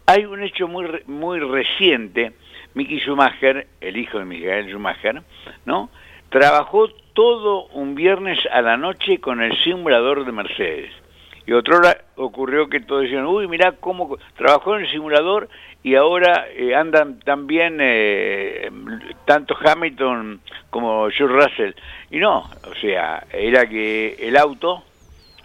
[0.08, 2.32] Hay un hecho muy muy reciente,
[2.74, 5.22] Mickey Schumacher, el hijo de Michael Schumacher,
[5.64, 5.90] ¿no?
[6.28, 10.92] Trabajó todo un viernes a la noche con el simulador de Mercedes.
[11.44, 15.48] Y otra hora ocurrió que todos decían, uy, mirá cómo trabajó en el simulador
[15.82, 18.70] y ahora eh, andan también eh,
[19.24, 20.40] tanto Hamilton
[20.70, 21.72] como George Russell.
[22.10, 24.84] Y no, o sea, era que el auto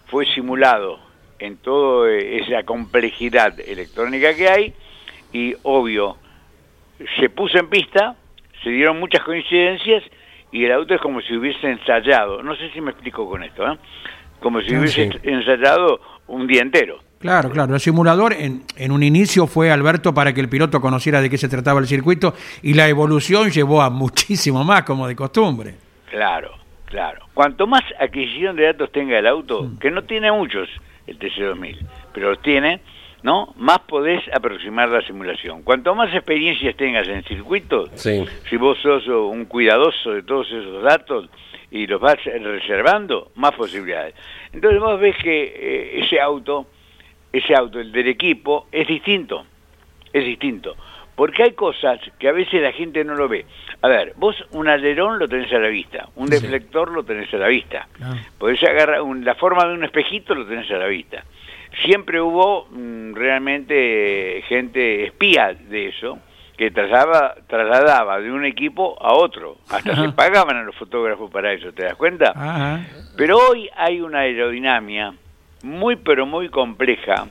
[0.05, 1.10] fue simulado
[1.41, 4.73] en toda esa complejidad electrónica que hay
[5.33, 6.17] y obvio,
[7.19, 8.15] se puso en pista,
[8.63, 10.03] se dieron muchas coincidencias
[10.51, 12.43] y el auto es como si hubiese ensayado.
[12.43, 13.77] No sé si me explico con esto, ¿eh?
[14.39, 15.17] Como si hubiese sí.
[15.23, 16.99] ensayado un día entero.
[17.19, 17.73] Claro, claro.
[17.75, 21.37] El simulador en, en un inicio fue Alberto para que el piloto conociera de qué
[21.37, 22.33] se trataba el circuito
[22.63, 25.75] y la evolución llevó a muchísimo más, como de costumbre.
[26.09, 26.51] Claro,
[26.85, 27.25] claro.
[27.33, 29.77] Cuanto más adquisición de datos tenga el auto, Mm.
[29.77, 30.67] que no tiene muchos
[31.07, 31.77] el TC2000,
[32.13, 32.79] pero los tiene,
[33.23, 33.53] ¿no?
[33.57, 35.63] Más podés aproximar la simulación.
[35.63, 38.25] Cuanto más experiencias tengas en circuitos, Sí.
[38.49, 41.29] si vos sos un cuidadoso de todos esos datos
[41.69, 44.15] y los vas reservando, más posibilidades.
[44.53, 46.67] Entonces vos ves que eh, ese auto,
[47.31, 49.45] ese auto, el del equipo, es distinto,
[50.11, 50.75] es distinto.
[51.15, 53.45] Porque hay cosas que a veces la gente no lo ve.
[53.81, 57.37] A ver, vos un alerón lo tenés a la vista, un deflector lo tenés a
[57.37, 57.87] la vista.
[57.93, 58.15] Claro.
[58.39, 61.23] Podés agarrar un- la forma de un espejito lo tenés a la vista.
[61.83, 66.19] Siempre hubo mm, realmente gente espía de eso
[66.57, 69.57] que trasladaba, trasladaba de un equipo a otro.
[69.69, 72.33] Hasta se pagaban a los fotógrafos para eso, ¿te das cuenta?
[72.35, 72.85] Ajá.
[73.17, 75.13] Pero hoy hay una aerodinámica
[75.63, 77.27] muy pero muy compleja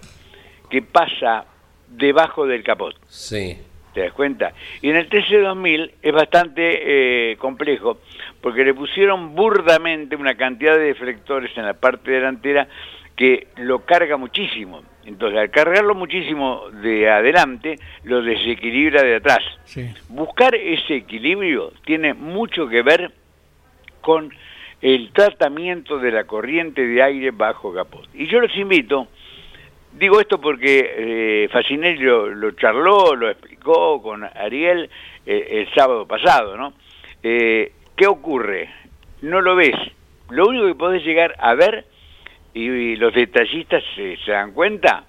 [0.68, 1.44] que pasa
[1.88, 2.94] debajo del capot.
[3.08, 3.58] Sí.
[4.00, 4.54] ¿Te das cuenta?
[4.80, 7.98] Y en el TC2000 es bastante eh, complejo
[8.40, 12.66] porque le pusieron burdamente una cantidad de deflectores en la parte delantera
[13.14, 14.80] que lo carga muchísimo.
[15.04, 19.40] Entonces, al cargarlo muchísimo de adelante, lo desequilibra de atrás.
[19.64, 19.90] Sí.
[20.08, 23.12] Buscar ese equilibrio tiene mucho que ver
[24.00, 24.32] con
[24.80, 28.08] el tratamiento de la corriente de aire bajo capot.
[28.14, 29.08] Y yo los invito,
[29.92, 30.94] digo esto porque
[31.44, 34.88] eh, Facinelli lo, lo charló, lo explicó con Ariel
[35.26, 36.72] eh, el sábado pasado, ¿no?
[37.22, 38.70] Eh, ¿Qué ocurre?
[39.22, 39.76] No lo ves.
[40.30, 41.84] Lo único que podés llegar a ver,
[42.54, 45.04] y, los detallistas se, se dan cuenta,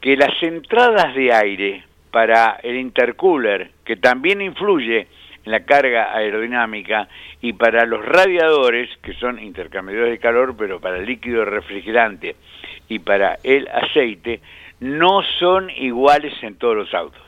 [0.00, 5.06] que las entradas de aire para el intercooler, que también influye
[5.44, 7.08] en la carga aerodinámica
[7.40, 12.36] y para los radiadores, que son intercambiadores de calor, pero para el líquido refrigerante
[12.88, 14.40] y para el aceite,
[14.80, 17.22] no son iguales en todos los autos.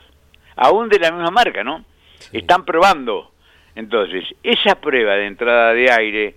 [0.55, 1.83] Aún de la misma marca, ¿no?
[2.31, 3.31] Están probando.
[3.75, 6.35] Entonces, esa prueba de entrada de aire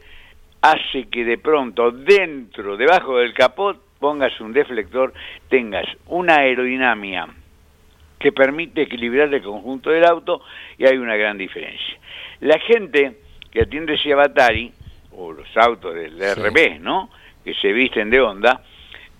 [0.61, 5.13] hace que de pronto dentro, debajo del capot, pongas un deflector,
[5.49, 7.29] tengas una aerodinámica
[8.19, 10.43] que permite equilibrar el conjunto del auto
[10.77, 11.99] y hay una gran diferencia.
[12.41, 13.19] La gente
[13.51, 14.73] que atiende ese Avatari,
[15.13, 17.11] o los autos del RB, ¿no?
[17.45, 18.63] Que se visten de onda,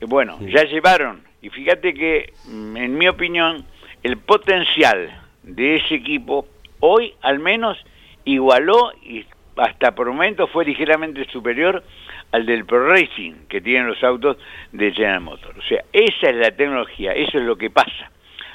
[0.01, 3.65] eh, bueno, ya llevaron, y fíjate que, mm, en mi opinión,
[4.03, 5.11] el potencial
[5.43, 6.47] de ese equipo
[6.81, 7.79] hoy al menos
[8.25, 9.25] igualó y
[9.57, 11.83] hasta por momentos fue ligeramente superior
[12.31, 14.37] al del Pro Racing que tienen los autos
[14.71, 15.59] de General Motors.
[15.59, 18.11] O sea, esa es la tecnología, eso es lo que pasa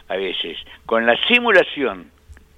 [0.07, 0.57] a veces.
[0.85, 2.11] Con la simulación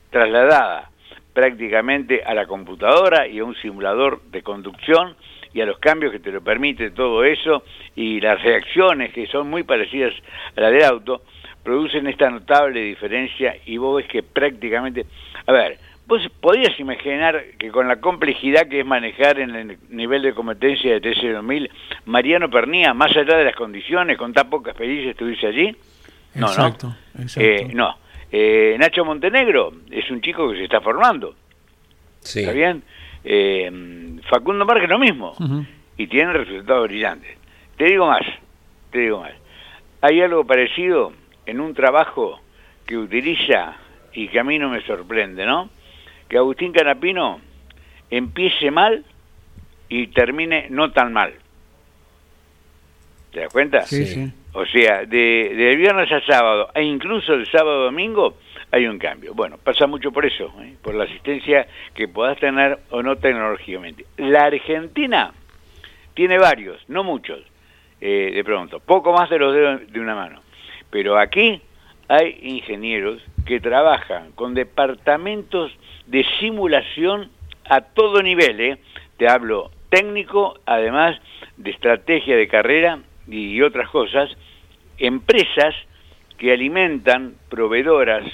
[0.10, 0.90] trasladada
[1.34, 5.16] prácticamente a la computadora y a un simulador de conducción
[5.54, 7.64] y a los cambios que te lo permite todo eso
[7.96, 10.14] y las reacciones que son muy parecidas
[10.56, 11.22] a la del auto,
[11.64, 15.06] producen esta notable diferencia y vos ves que prácticamente...
[15.46, 15.78] A ver,
[16.08, 20.94] vos podías imaginar que con la complejidad que es manejar en el nivel de competencia
[20.94, 21.70] de TC2000,
[22.06, 25.76] Mariano Pernía, más allá de las condiciones, con tan poca experiencia, estuviese allí.
[26.36, 27.22] No, exacto, no.
[27.24, 27.50] exacto.
[27.50, 27.98] Eh, no.
[28.32, 31.36] Eh, Nacho Montenegro es un chico que se está formando.
[32.20, 32.42] Sí.
[32.42, 32.84] ¿Está bien?
[33.24, 35.34] Eh, Facundo Márquez lo mismo.
[35.98, 37.38] Y tiene resultados brillantes.
[37.78, 38.24] Te digo más,
[38.92, 39.34] te digo más.
[40.02, 41.14] Hay algo parecido
[41.46, 42.40] en un trabajo
[42.86, 43.76] que utiliza
[44.14, 45.70] y que a mí no me sorprende, ¿no?
[46.28, 47.40] Que Agustín Canapino
[48.10, 49.04] empiece mal
[49.90, 51.34] y termine no tan mal.
[53.32, 53.86] ¿Te das cuenta?
[53.86, 54.32] Sí, sí.
[54.56, 58.38] O sea, de, de viernes a sábado, e incluso el sábado domingo,
[58.72, 59.34] hay un cambio.
[59.34, 60.76] Bueno, pasa mucho por eso, ¿eh?
[60.82, 64.06] por la asistencia que puedas tener o no tecnológicamente.
[64.16, 65.34] La Argentina
[66.14, 67.42] tiene varios, no muchos,
[68.00, 70.40] eh, de pronto, poco más de los dedos de una mano.
[70.90, 71.62] Pero aquí
[72.08, 75.78] hay ingenieros que trabajan con departamentos
[76.08, 77.30] de simulación
[77.70, 78.78] a todo nivel, ¿eh?
[79.18, 81.20] te hablo técnico, además
[81.58, 84.30] de estrategia de carrera y otras cosas,
[84.98, 85.76] empresas
[86.38, 88.26] que alimentan proveedoras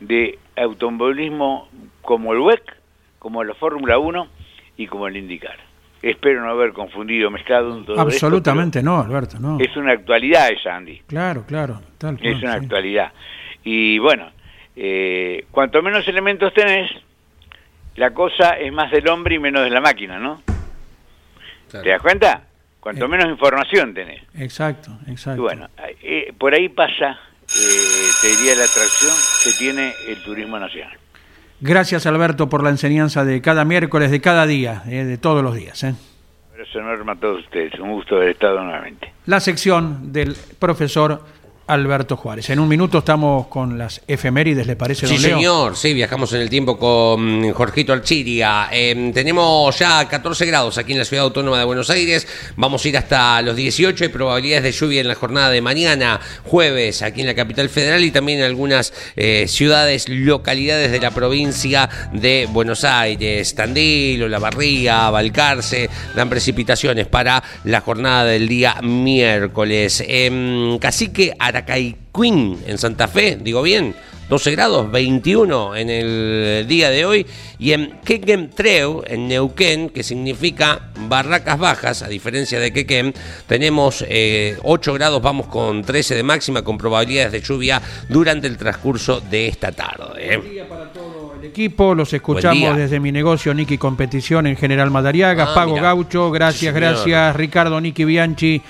[0.00, 1.68] de automovilismo
[2.00, 2.76] como el WEC,
[3.18, 4.28] como la Fórmula 1
[4.76, 5.58] y como el IndyCar.
[6.02, 9.58] Espero no haber confundido, mezclado en todo esto, Absolutamente no, Alberto, no.
[9.60, 11.00] Es una actualidad esa, Andy.
[11.06, 11.80] Claro, claro.
[11.98, 12.64] Tal cual, Es una sí.
[12.64, 13.12] actualidad.
[13.62, 14.30] Y bueno,
[14.74, 16.90] eh, cuanto menos elementos tenés,
[17.94, 20.42] la cosa es más del hombre y menos de la máquina, ¿no?
[21.70, 21.84] Claro.
[21.84, 22.42] ¿Te das cuenta?
[22.82, 23.08] Cuanto Eh.
[23.08, 24.22] menos información tenés.
[24.34, 25.40] Exacto, Y exacto.
[25.42, 25.68] bueno,
[26.02, 29.12] eh, por ahí pasa, eh, te diría, la atracción
[29.44, 30.98] que tiene el turismo nacional.
[31.60, 35.80] Gracias, Alberto, por la enseñanza de cada miércoles, de cada día, de todos los días.
[35.84, 35.94] eh.
[35.94, 37.78] Un abrazo enorme a todos ustedes.
[37.78, 39.12] Un gusto haber estado nuevamente.
[39.26, 41.24] La sección del profesor
[41.72, 42.50] Alberto Juárez.
[42.50, 45.36] En un minuto estamos con las efemérides, ¿le parece, Sí, don Leo?
[45.36, 48.68] señor, sí, viajamos en el tiempo con Jorgito Archiria.
[48.70, 52.26] Eh, tenemos ya 14 grados aquí en la ciudad autónoma de Buenos Aires.
[52.56, 54.04] Vamos a ir hasta los 18.
[54.04, 58.04] Hay probabilidades de lluvia en la jornada de mañana, jueves, aquí en la capital federal
[58.04, 63.54] y también en algunas eh, ciudades, localidades de la provincia de Buenos Aires.
[63.54, 70.04] Tandil, Olavarría, Balcarce, dan precipitaciones para la jornada del día miércoles.
[70.06, 73.94] En Cacique, Aracaiquín, en Santa Fe, digo bien.
[74.28, 77.26] 12 grados, 21 en el día de hoy.
[77.58, 83.12] Y en Quequemtreu, en Neuquén, que significa barracas bajas, a diferencia de Quequem,
[83.46, 88.56] tenemos eh, 8 grados, vamos con 13 de máxima, con probabilidades de lluvia durante el
[88.56, 90.34] transcurso de esta tarde.
[90.34, 90.40] ¿eh?
[90.40, 91.94] día para todo el equipo.
[91.94, 95.48] Los Buen escuchamos desde mi negocio Niki Competición en General Madariaga.
[95.50, 95.88] Ah, Pago mirá.
[95.88, 97.36] Gaucho, gracias, Sí, gracias.
[97.36, 98.62] Ricardo Niki Bianchi,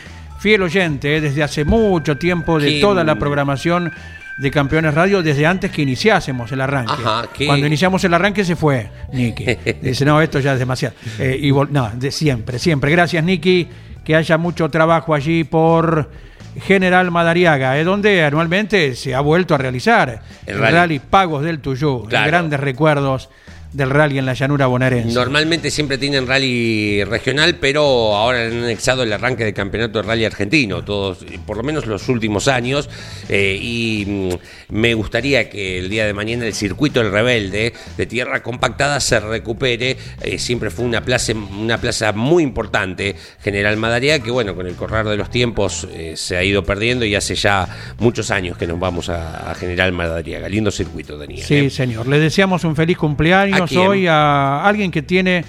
[0.43, 3.93] fiel oyente eh, desde hace mucho tiempo de Qué- toda la programación
[4.39, 6.93] de Campeones Radio, desde antes que iniciásemos el arranque.
[6.93, 9.45] Ajá, Cuando iniciamos el arranque se fue Niki.
[9.83, 10.95] Dice, no, esto ya es demasiado.
[11.19, 12.91] Eh, y no, de siempre, siempre.
[12.91, 13.69] Gracias, Niki.
[14.05, 16.11] Que haya mucho trabajo allí por
[16.67, 20.75] General Madariaga, eh, donde anualmente se ha vuelto a realizar El el rally.
[20.75, 22.07] rally Pagos del Tuyú.
[22.09, 22.27] Claro.
[22.27, 23.29] Grandes recuerdos
[23.73, 25.15] del rally en la llanura bonaerense.
[25.15, 30.25] Normalmente siempre tienen rally regional, pero ahora han anexado el arranque del campeonato de rally
[30.25, 32.91] argentino, todos, por lo menos los últimos años.
[33.29, 38.07] Eh, y mm, me gustaría que el día de mañana el circuito El Rebelde de
[38.07, 39.97] tierra compactada se recupere.
[40.21, 44.75] Eh, siempre fue una plaza, una plaza muy importante, General Madariaga, que bueno, con el
[44.75, 47.67] correr de los tiempos eh, se ha ido perdiendo y hace ya
[47.99, 50.49] muchos años que nos vamos a, General Madariaga.
[50.49, 51.45] Lindo circuito, Daniel.
[51.45, 52.07] Sí, señor.
[52.07, 55.45] Le deseamos un feliz cumpleaños hoy a alguien que tiene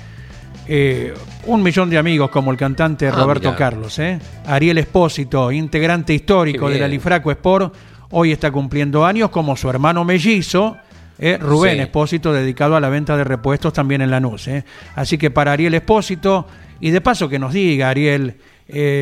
[0.67, 1.13] eh,
[1.45, 3.99] un millón de amigos como el cantante ah, Roberto Carlos.
[3.99, 4.19] ¿eh?
[4.45, 7.73] Ariel Espósito, integrante histórico de la Lifraco Sport,
[8.11, 10.77] hoy está cumpliendo años como su hermano mellizo.
[11.19, 11.37] ¿eh?
[11.39, 14.49] Rubén Espósito, dedicado a la venta de repuestos también en Lanús.
[14.95, 16.47] Así que para Ariel Espósito,
[16.79, 18.37] y de paso que nos diga, Ariel,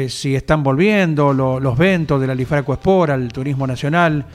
[0.09, 4.25] si están volviendo los ventos de la Lifraco Sport al turismo nacional,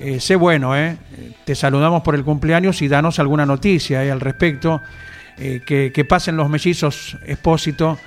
[0.00, 0.96] eh, sé bueno, eh.
[1.44, 4.80] te saludamos por el cumpleaños y danos alguna noticia eh, al respecto.
[5.36, 7.98] Que, pasen los mellizos Espósito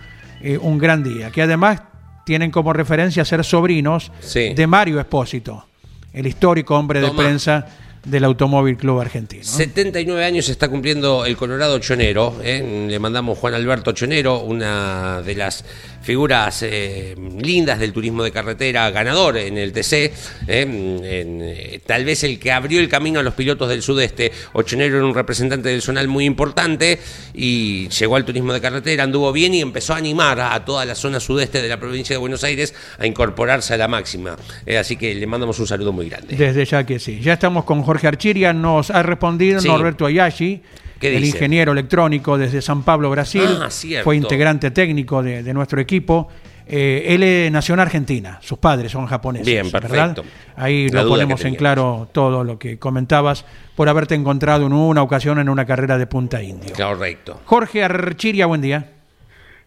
[0.61, 1.31] un gran día.
[1.31, 1.81] Que además
[2.27, 5.65] tienen como referencia ser sobrinos de Mario Espósito,
[6.13, 7.65] el histórico hombre de prensa
[8.05, 9.43] del Automóvil Club Argentino.
[9.43, 12.35] 79 años está cumpliendo el Colorado Chonero.
[12.43, 15.65] Le mandamos Juan Alberto Chonero, una de las
[16.03, 20.11] figuras eh, lindas del turismo de carretera, ganador en el TC, eh,
[20.47, 24.31] eh, tal vez el que abrió el camino a los pilotos del sudeste.
[24.53, 26.99] Ochonero era un representante del zonal muy importante
[27.33, 30.95] y llegó al turismo de carretera, anduvo bien y empezó a animar a toda la
[30.95, 34.35] zona sudeste de la provincia de Buenos Aires a incorporarse a la máxima.
[34.77, 36.35] así que le mandamos un saludo muy grande.
[36.35, 37.19] Desde ya que sí.
[37.21, 40.61] Ya estamos con Jorge Archiria, nos ha respondido Norberto Ayashi
[41.03, 43.47] el ingeniero electrónico desde San Pablo, Brasil.
[43.61, 43.69] Ah,
[44.03, 46.29] fue integrante técnico de, nuestro equipo.
[46.65, 49.45] Eh, él nació en Argentina, sus padres son japoneses.
[49.45, 50.23] Bien, perfecto.
[50.55, 53.45] Ahí lo ponemos en claro todo lo que comentabas
[53.75, 56.73] por haberte encontrado en una ocasión en una carrera de Punta Indio.
[56.75, 57.41] Correcto.
[57.45, 58.91] Jorge Archiria, buen día.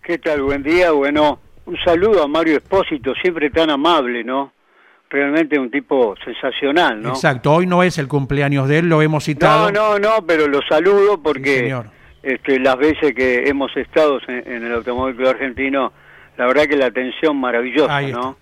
[0.03, 0.43] ¿Qué tal?
[0.43, 0.93] Buen día.
[0.93, 4.53] Bueno, un saludo a Mario Espósito, siempre tan amable, ¿no?
[5.09, 7.11] Realmente un tipo sensacional, ¿no?
[7.11, 9.71] Exacto, hoy no es el cumpleaños de él, lo hemos citado.
[9.71, 11.75] No, no, no, pero lo saludo porque
[12.23, 15.93] este, las veces que hemos estado en, el Automóvil Club Argentino,
[16.37, 18.37] la verdad que la atención maravillosa, ¿no?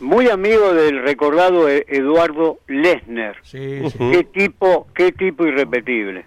[0.00, 3.36] Muy amigo del recordado e-, Eduardo Lesner.
[3.42, 6.24] Sí, Qué tipo, qué tipo irrepetible.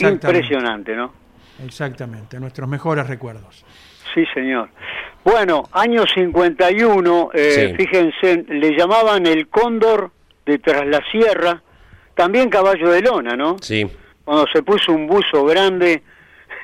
[0.00, 1.12] Impresionante, ¿no?
[1.64, 3.64] Exactamente, nuestros mejores recuerdos.
[4.14, 4.68] Sí, señor.
[5.24, 10.10] Bueno, año 51, eh, fíjense, le llamaban el cóndor
[10.44, 11.62] de Tras la Sierra,
[12.14, 13.56] también caballo de lona, ¿no?
[13.60, 13.90] Sí.
[14.22, 16.02] Cuando se puso un buzo grande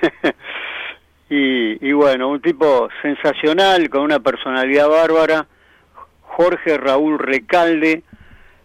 [1.31, 5.47] y, bueno, un tipo sensacional, con una personalidad bárbara,
[6.21, 8.03] Jorge Raúl Recalde,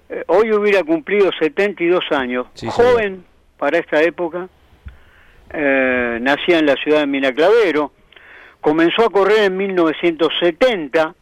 [0.09, 3.23] eh, hoy hubiera cumplido 72 años, joven
[3.57, 4.49] para esta época,
[5.51, 7.93] eh, nacía en la ciudad de Minaclavero,
[8.65, 11.13] comenzó a correr en 1970,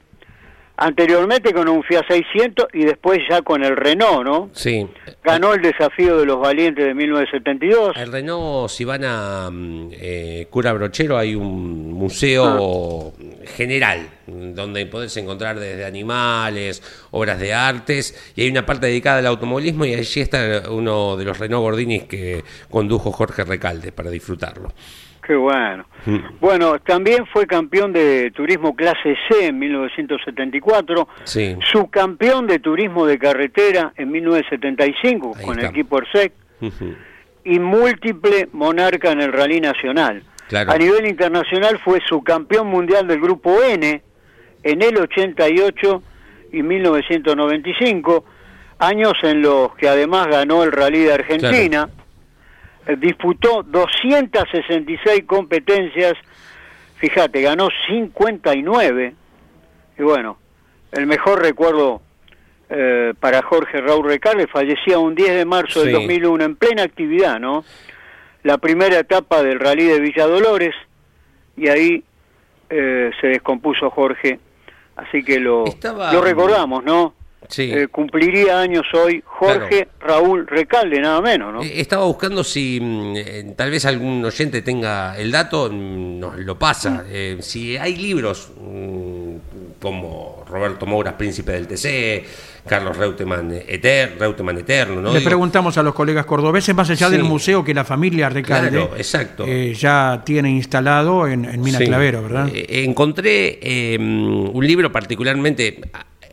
[0.78, 4.50] anteriormente con un Fiat 600 y después ya con el Renault, ¿no?
[4.54, 4.88] Sí.
[5.22, 7.98] Ganó el desafío de los valientes de 1972.
[7.98, 13.46] El Renault, si van a mm, eh, Cura Brochero, hay un museo ah.
[13.58, 16.82] general donde podés encontrar desde animales,
[17.12, 21.26] obras de artes, y hay una parte dedicada al automovilismo y allí está uno de
[21.26, 24.72] los Renault Gordinis que condujo Jorge Recalde para disfrutarlo.
[25.28, 25.86] Qué bueno.
[26.05, 26.17] Mm.
[26.39, 31.57] Bueno, también fue campeón de turismo clase C en 1974, sí.
[31.71, 36.34] subcampeón de turismo de carretera en 1975 con el equipo ERSEC
[37.45, 40.24] y múltiple monarca en el rally nacional.
[40.51, 44.01] A nivel internacional fue subcampeón mundial del grupo N
[44.61, 46.03] en el 88
[46.51, 48.26] y 1995,
[48.80, 51.89] años en los que además ganó el rally de Argentina.
[52.98, 56.14] Disputó 266 competencias,
[56.98, 59.16] fíjate, ganó 59,
[59.98, 60.38] y bueno,
[60.92, 62.02] el mejor recuerdo
[62.70, 67.40] eh, para Jorge Raúl Recalde, fallecía un 10 de marzo del 2001 en plena actividad,
[67.40, 67.64] ¿no?
[68.44, 70.76] La primera etapa del rally de Villa Dolores,
[71.56, 72.04] y ahí
[72.70, 74.40] eh, se descompuso Jorge,
[74.96, 77.14] así que lo, lo recordamos, ¿no?
[77.58, 81.62] Eh, cumpliría años hoy Jorge Raúl Recalde, nada menos, ¿no?
[81.62, 86.38] Eh, estaba buscando si mm, eh, tal vez algún oyente tenga el dato, mm, nos
[86.38, 87.04] lo pasa.
[87.04, 87.41] Mm.
[87.41, 88.52] si hay libros
[89.80, 92.26] como Roberto Mouras, Príncipe del TC,
[92.66, 95.14] Carlos Reutemann, Eter, Reutemann Eterno, ¿no?
[95.14, 99.46] Le preguntamos a los colegas cordobeses, más allá del museo que la familia Recalde exacto.
[99.46, 102.50] ya tiene instalado en, Mina Clavero, ¿verdad?
[102.54, 105.82] encontré un libro particularmente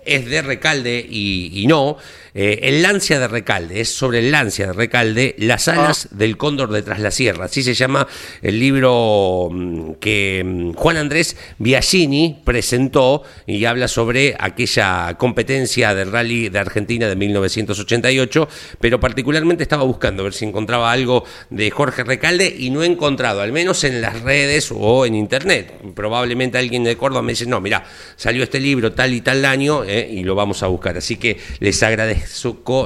[0.05, 1.97] es de Recalde y, no.
[2.35, 6.15] Eh, el Lancia de Recalde, es sobre el Lancia de Recalde, Las alas ah.
[6.17, 7.47] del cóndor de Tras la Sierra.
[7.47, 8.07] Así se llama
[8.43, 16.13] el libro mm, que mm, Juan Andrés Biagini presentó y habla sobre aquella competencia del
[16.13, 18.49] rally de Argentina de 1988,
[18.81, 23.41] pero particularmente estaba buscando ver si encontraba algo de Jorge Recalde y no he encontrado,
[23.41, 25.73] al menos en las redes o en internet.
[25.95, 27.85] Probablemente alguien de Córdoba me dice, no, mira,
[28.17, 30.97] salió este libro tal y tal año eh, y lo vamos a buscar.
[30.97, 32.20] Así que les agradezco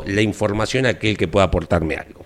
[0.06, 2.24] la información a aquel que pueda aportarme algo.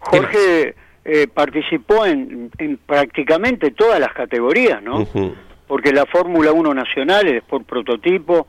[0.00, 2.50] Jorge eh, participó en,
[2.84, 5.06] prácticamente todas las categorías, ¿no?
[5.66, 8.46] Porque la Fórmula 1 nacional, el Sport Prototipo,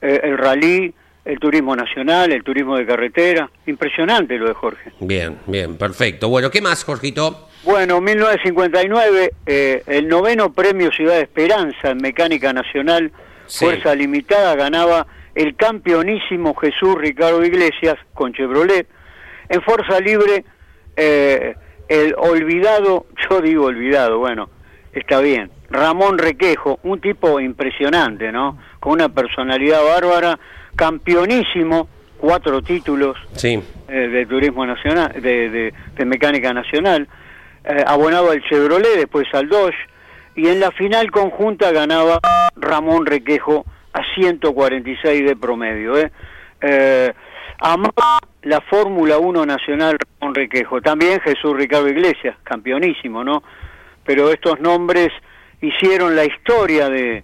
[0.00, 0.94] eh, el Rally,
[1.24, 3.50] el turismo nacional, el turismo de carretera.
[3.66, 4.92] Impresionante lo de Jorge.
[5.00, 6.28] Bien, bien, perfecto.
[6.28, 7.48] Bueno, ¿qué más, Jorgito?
[7.62, 13.12] Bueno, 1959, eh, el noveno premio Ciudad de Esperanza en Mecánica Nacional,
[13.46, 18.86] Fuerza Limitada, ganaba el campeonísimo Jesús Ricardo Iglesias con Chevrolet.
[19.48, 20.44] En Fuerza Libre,
[20.96, 21.54] eh,
[21.88, 24.48] el olvidado, yo digo olvidado, bueno,
[24.92, 28.58] está bien, Ramón Requejo, un tipo impresionante, ¿no?
[28.80, 30.38] Con una personalidad bárbara,
[30.76, 33.62] campeonísimo, cuatro títulos sí.
[33.88, 37.08] Eh, de turismo nacional, de, de mecánica nacional
[37.64, 39.76] eh, abonado al Chevrolet, después al Dodge,
[40.34, 42.20] y en la final conjunta ganaba
[42.56, 45.98] Ramón Requejo a 146 de promedio.
[45.98, 46.10] ¿eh?
[46.60, 47.12] Eh,
[47.58, 53.42] amaba la Fórmula 1 Nacional Ramón Requejo, también Jesús Ricardo Iglesias, campeonísimo, ¿no?
[54.04, 55.08] Pero estos nombres
[55.60, 57.22] hicieron la historia de,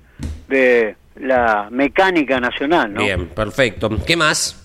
[0.48, 3.02] de la mecánica nacional, ¿no?
[3.02, 3.88] Bien, perfecto.
[4.06, 4.62] ¿Qué más?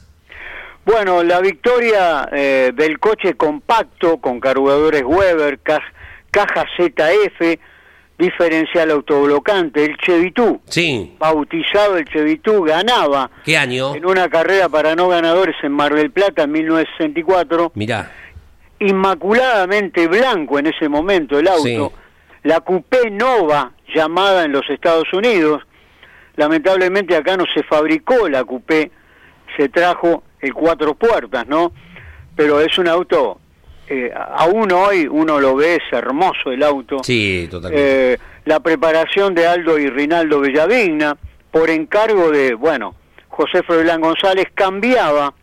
[0.84, 7.60] Bueno, la victoria eh, del coche compacto con carburadores Weber, caja ZF,
[8.22, 10.62] diferencial autoblocante, el Chevitú.
[10.66, 11.16] Sí.
[11.20, 13.30] Bautizado el Chevitú, ganaba.
[13.44, 13.96] ¿Qué año?
[13.96, 17.74] En una carrera para no ganadores en Mar del Plata en 1964.
[17.76, 18.10] Mirá.
[18.80, 21.92] Inmaculadamente blanco en ese momento el auto.
[22.44, 25.64] La Coupé Nova, llamada en los Estados Unidos.
[26.36, 28.92] Lamentablemente acá no se fabricó la Coupé,
[29.58, 31.74] se trajo el cuatro puertas, ¿no?
[32.36, 33.41] Pero es un auto,
[33.94, 37.04] eh, aún hoy uno lo ve, es hermoso el auto.
[37.04, 38.14] Sí, totalmente.
[38.14, 41.18] Eh, la preparación de Aldo y Rinaldo Bellavigna,
[41.52, 42.96] por encargo de, bueno,
[43.28, 45.34] José Froilán González, cambiaba,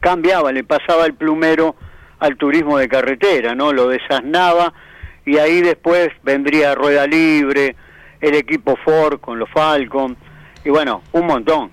[0.00, 1.76] cambiaba, le pasaba el plumero
[2.18, 3.72] al turismo de carretera, ¿no?
[3.72, 4.74] Lo desasnaba
[5.24, 7.74] y ahí después vendría Rueda Libre,
[8.20, 10.14] el equipo Ford con los Falcon,
[10.62, 11.70] y bueno, un montón.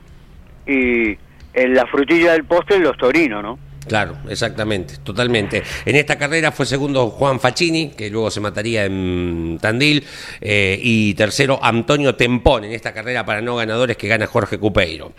[0.65, 1.18] Y
[1.53, 3.66] en la frutilla del postre los torinos, ¿no?
[3.88, 5.64] Claro, exactamente, totalmente.
[5.86, 10.04] En esta carrera fue segundo Juan Facchini, que luego se mataría en Tandil,
[10.42, 15.14] eh, y tercero Antonio Tempón en esta carrera para no ganadores que gana Jorge Cupeiro.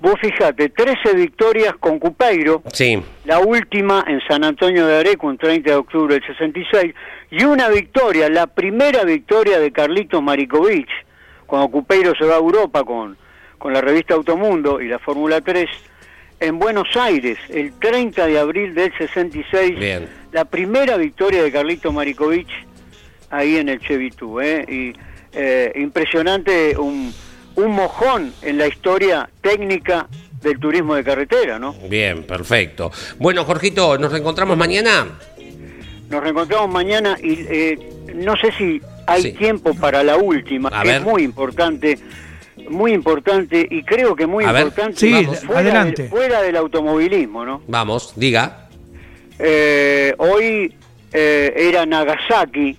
[0.00, 3.02] Vos fijate, 13 victorias con Cupeiro, sí.
[3.26, 6.94] la última en San Antonio de Areco, un 30 de octubre del 66,
[7.32, 10.88] y una victoria, la primera victoria de Carlitos Marikovich,
[11.46, 13.18] cuando Cupeiro se va a Europa con
[13.60, 15.68] con la revista Automundo y la Fórmula 3
[16.40, 19.76] en Buenos Aires, el 30 de abril del 66.
[20.32, 22.50] La primera victoria de Carlito Marikovich
[23.28, 24.40] ahí en el Chevitú.
[24.40, 24.64] ¿eh?
[24.68, 24.92] Y
[25.32, 27.12] eh, impresionante, un,
[27.56, 30.08] un mojón en la historia técnica
[30.42, 31.74] del turismo de carretera, ¿no?
[31.88, 32.90] Bien, perfecto.
[33.18, 35.06] Bueno, Jorgito, ¿nos reencontramos mañana?
[36.08, 37.78] Nos reencontramos mañana y eh,
[38.14, 41.98] no sé si hay tiempo para la última, que es muy importante
[42.68, 46.08] muy importante y creo que muy importante sí, fuera, adelante.
[46.08, 47.62] fuera del automovilismo, ¿no?
[47.66, 48.68] Vamos, diga.
[49.38, 50.74] Eh, hoy
[51.12, 52.76] eh, era Nagasaki,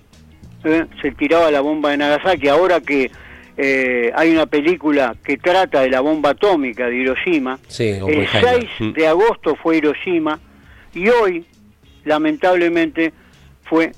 [0.64, 0.86] ¿eh?
[1.00, 3.10] se tiraba la bomba de Nagasaki, ahora que
[4.14, 8.92] hay una película que trata de la bomba atómica de Hiroshima, el 6 mm.
[8.92, 10.40] de agosto fue Hiroshima
[10.94, 11.44] y hoy,
[12.04, 13.12] lamentablemente,
[13.64, 13.92] fue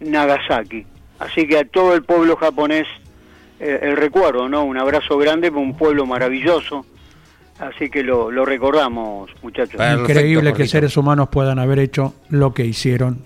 [0.00, 0.84] Nagasaki.
[1.18, 2.86] Así que a todo el pueblo japonés
[3.64, 4.62] eh, el recuerdo, ¿no?
[4.64, 6.84] Un abrazo grande por un pueblo maravilloso.
[7.58, 9.80] Así que lo, recordamos, muchachos.
[9.98, 13.20] Increíble que seres humanos puedan haber hecho lo que hicieron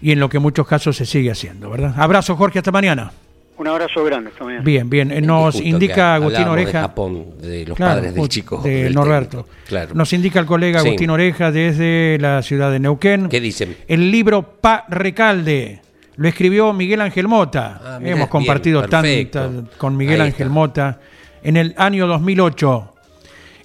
[0.00, 1.92] y en lo que en muchos casos se sigue haciendo, ¿verdad?
[1.96, 3.10] Abrazo, Jorge, hasta mañana.
[3.56, 4.62] Un abrazo grande, hasta mañana.
[4.62, 5.26] Bien, bien.
[5.26, 6.78] Nos indica Agustín Oreja.
[6.78, 8.60] De Japón, de los padres del chico.
[8.62, 9.48] De Norberto.
[9.66, 9.92] Claro.
[9.94, 13.28] Nos indica el colega Agustín Oreja desde la ciudad de Neuquén.
[13.28, 13.76] ¿Qué dicen?
[13.88, 15.81] El libro Pa Recalde
[16.16, 17.80] lo escribió Miguel Ángel Mota.
[17.82, 21.00] Ah, Hemos compartido tanto con Miguel Ángel Mota.
[21.42, 22.92] En el año 2008,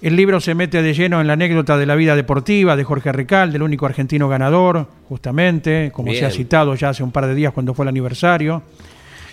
[0.02, 3.12] el libro se mete de lleno en la anécdota de la vida deportiva de Jorge
[3.12, 7.36] Recal, del único argentino ganador, justamente, como se ha citado ya hace un par de
[7.36, 8.64] días cuando fue el aniversario.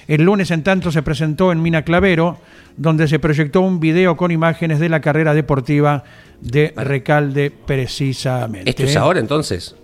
[0.06, 2.38] El lunes, en tanto, se presentó en Mina Clavero,
[2.76, 6.04] donde se proyectó un video con imágenes de la carrera deportiva
[6.40, 8.68] de Recalde precisamente.
[8.68, 9.76] ¿Esto es ahora entonces?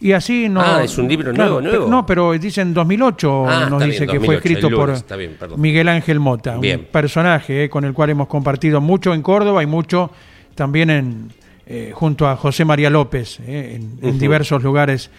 [0.00, 0.62] Y así no.
[0.62, 1.86] Ah, es un libro nuevo, nuevo.
[1.88, 5.60] no, pero dice en 2008, Ah, nos dice bien, que fue 2008, escrito por bien.
[5.60, 6.80] Miguel Ángel Mota, Bien.
[6.80, 10.10] un personaje eh, con el cual hemos compartido mucho en Córdoba y mucho
[10.54, 11.28] también en,
[11.66, 15.10] eh, junto a José María López eh, en, en diversos lugares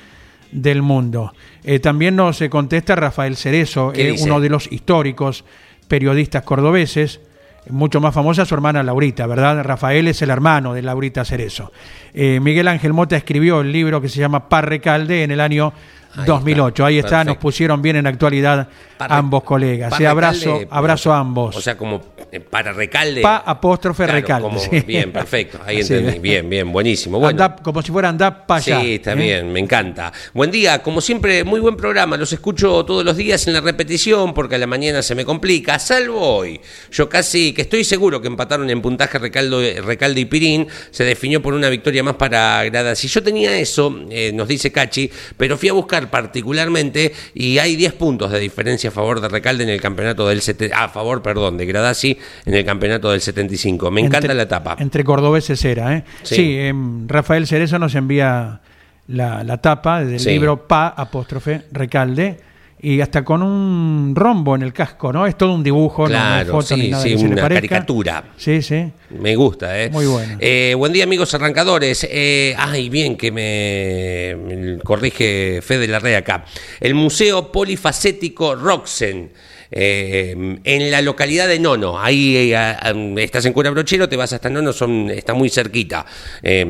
[0.52, 1.32] del mundo.
[1.64, 5.46] Eh, también nos contesta Rafael Cerezo, uno de los históricos
[5.88, 7.22] periodistas cordobeses,
[7.70, 9.64] mucho más famosa su hermana Laurita, ¿verdad?
[9.64, 11.72] Rafael es el hermano de Laurita Cerezo.
[12.14, 15.74] Eh, Miguel Ángel Mota escribió el libro que se llama Parrecalde en el año
[16.16, 16.74] Ahí 2008.
[16.74, 18.68] está, Ahí está, nos pusieron bien en actualidad
[19.00, 19.94] ambos colegas.
[20.02, 21.56] Abrazo, abrazo a ambos.
[21.56, 22.02] O sea, como
[22.32, 23.22] eh, para recalde.
[23.22, 24.48] Pa apóstrofe Claro, recalde.
[24.48, 24.80] como- sí.
[24.82, 25.60] Bien, perfecto.
[25.66, 25.94] Ahí Sí.
[25.96, 26.20] entendí.
[26.20, 27.18] Bien, bien, buenísimo.
[27.20, 27.44] Bueno.
[27.44, 28.82] Andá- como si fuera andar para allá.
[28.82, 29.16] Sí, está ¿eh?
[29.16, 30.12] bien, me encanta.
[30.34, 32.16] Buen día, como siempre, muy buen programa.
[32.18, 35.80] Los escucho todos los días en la repetición porque a la mañana se me complica,
[35.80, 36.60] salvo hoy.
[36.92, 40.68] Yo casi que estoy seguro que empataron en puntaje Recaldo, Recalde y Pirín.
[40.92, 43.04] Se definió por una victoria más para Gradas.
[43.04, 47.76] Y yo tenía eso, eh, nos dice Cachi, pero fui a buscar particularmente y hay
[47.76, 50.42] 10 puntos de diferencia a favor de Recalde en el campeonato del...
[50.42, 53.92] sete- a favor, perdón, de Gradasi en el campeonato del 75.
[53.92, 54.76] Me encanta Entre- la etapa.
[54.80, 56.04] Entre cordobeses era, ¿eh?
[56.24, 56.36] Sí.
[56.36, 58.62] Sí, em, Rafael Cerezo nos envía
[59.08, 60.30] la, la tapa del Sí.
[60.32, 62.40] libro Pa, apóstrofe, Recalde,
[62.84, 65.28] y hasta con un rombo en el casco, ¿no?
[65.28, 68.24] Es todo un dibujo, no- no, Claro, foto ni sí, nada sí, que una caricatura.
[68.38, 68.92] Sí, sí.
[69.12, 69.90] Me gusta, ¿eh?
[69.92, 70.38] Muy bueno.
[70.40, 72.08] Eh, buen día, amigos arrancadores.
[72.10, 76.46] Eh, ay, bien que me, me corrige Fede Larrea acá.
[76.80, 79.30] El Museo Polifacético Roxen.
[79.72, 82.76] Eh, en la localidad de Nono, ahí eh,
[83.18, 86.06] estás en Cura Brochero, te vas hasta Nono, son, está muy cerquita.
[86.44, 86.66] Eh,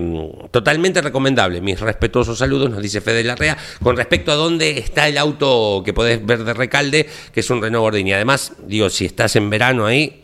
[0.51, 1.61] totalmente recomendable.
[1.61, 5.93] Mis respetuosos saludos, nos dice Fede Larrea, con respecto a dónde está el auto que
[5.93, 8.13] podés ver de Recalde, que es un Renault Gordini.
[8.13, 10.20] Además, digo, si estás en verano ahí,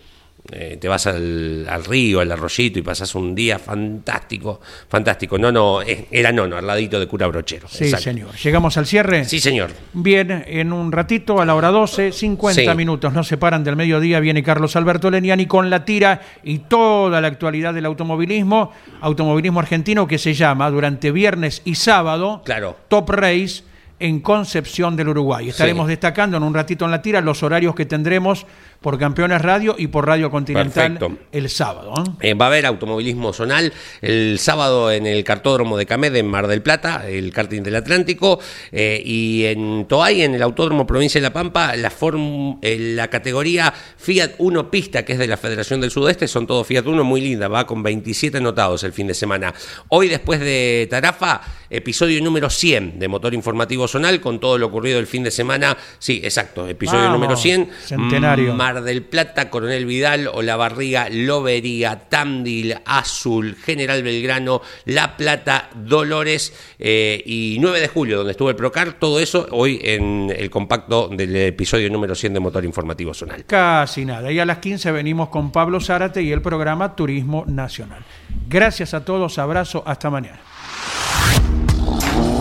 [0.51, 5.37] eh, te vas al, al río, al arroyito y pasas un día fantástico, fantástico.
[5.37, 7.67] No, no, era Nono, al ladito de Cura Brochero.
[7.67, 8.03] Sí, Exacto.
[8.03, 8.35] señor.
[8.35, 9.25] ¿Llegamos al cierre?
[9.25, 9.71] Sí, señor.
[9.93, 12.77] Bien, en un ratito, a la hora 12, 50 Sí.
[12.77, 17.27] minutos nos separan del mediodía, viene Carlos Alberto Leniani con la tira y toda la
[17.27, 18.71] actualidad del automovilismo,
[19.01, 22.77] automovilismo argentino que se llama durante viernes y sábado Claro.
[22.87, 23.63] Top Race
[23.99, 25.49] en Concepción del Uruguay.
[25.49, 25.91] Estaremos Sí.
[25.91, 28.45] destacando en un ratito en la tira los horarios que tendremos
[28.81, 31.17] por Campeones Radio y por Radio Continental Perfecto.
[31.31, 31.93] el sábado.
[32.21, 32.29] ¿eh?
[32.29, 36.47] Eh, va a haber automovilismo zonal el sábado en el cartódromo de Camed en Mar
[36.47, 38.39] del Plata, el karting del Atlántico,
[38.71, 43.09] eh, y en Toay, en el Autódromo Provincia de La Pampa, la, form- eh, la
[43.09, 47.03] categoría Fiat 1 Pista, que es de la Federación del Sudeste, son todos Fiat 1,
[47.03, 49.53] muy linda, va con 27 anotados el fin de semana.
[49.89, 54.99] Hoy, después de Tarafa, episodio número 100 de Motor Informativo Zonal, con todo lo ocurrido
[54.99, 55.75] el fin de semana.
[55.99, 57.69] Sí, exacto, episodio Vamos, número 100.
[57.85, 58.53] centenario.
[58.67, 67.23] Mar del Plata, Coronel Vidal, Olavarriga, Lobería, Tandil, Azul, General Belgrano, La Plata, Dolores eh,
[67.25, 68.99] y 9 de julio, donde estuvo el Procar.
[68.99, 73.45] Todo eso hoy en el compacto del episodio número 100 de Motor Informativo Zonal.
[73.45, 74.33] Casi nada.
[74.33, 78.03] Y a las 15 venimos con Pablo Zárate y el programa Turismo Nacional.
[78.49, 80.39] Gracias a todos, abrazo, hasta mañana.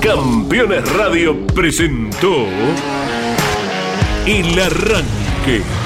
[0.01, 2.47] Campeones Radio presentó
[4.27, 5.86] El Arranque.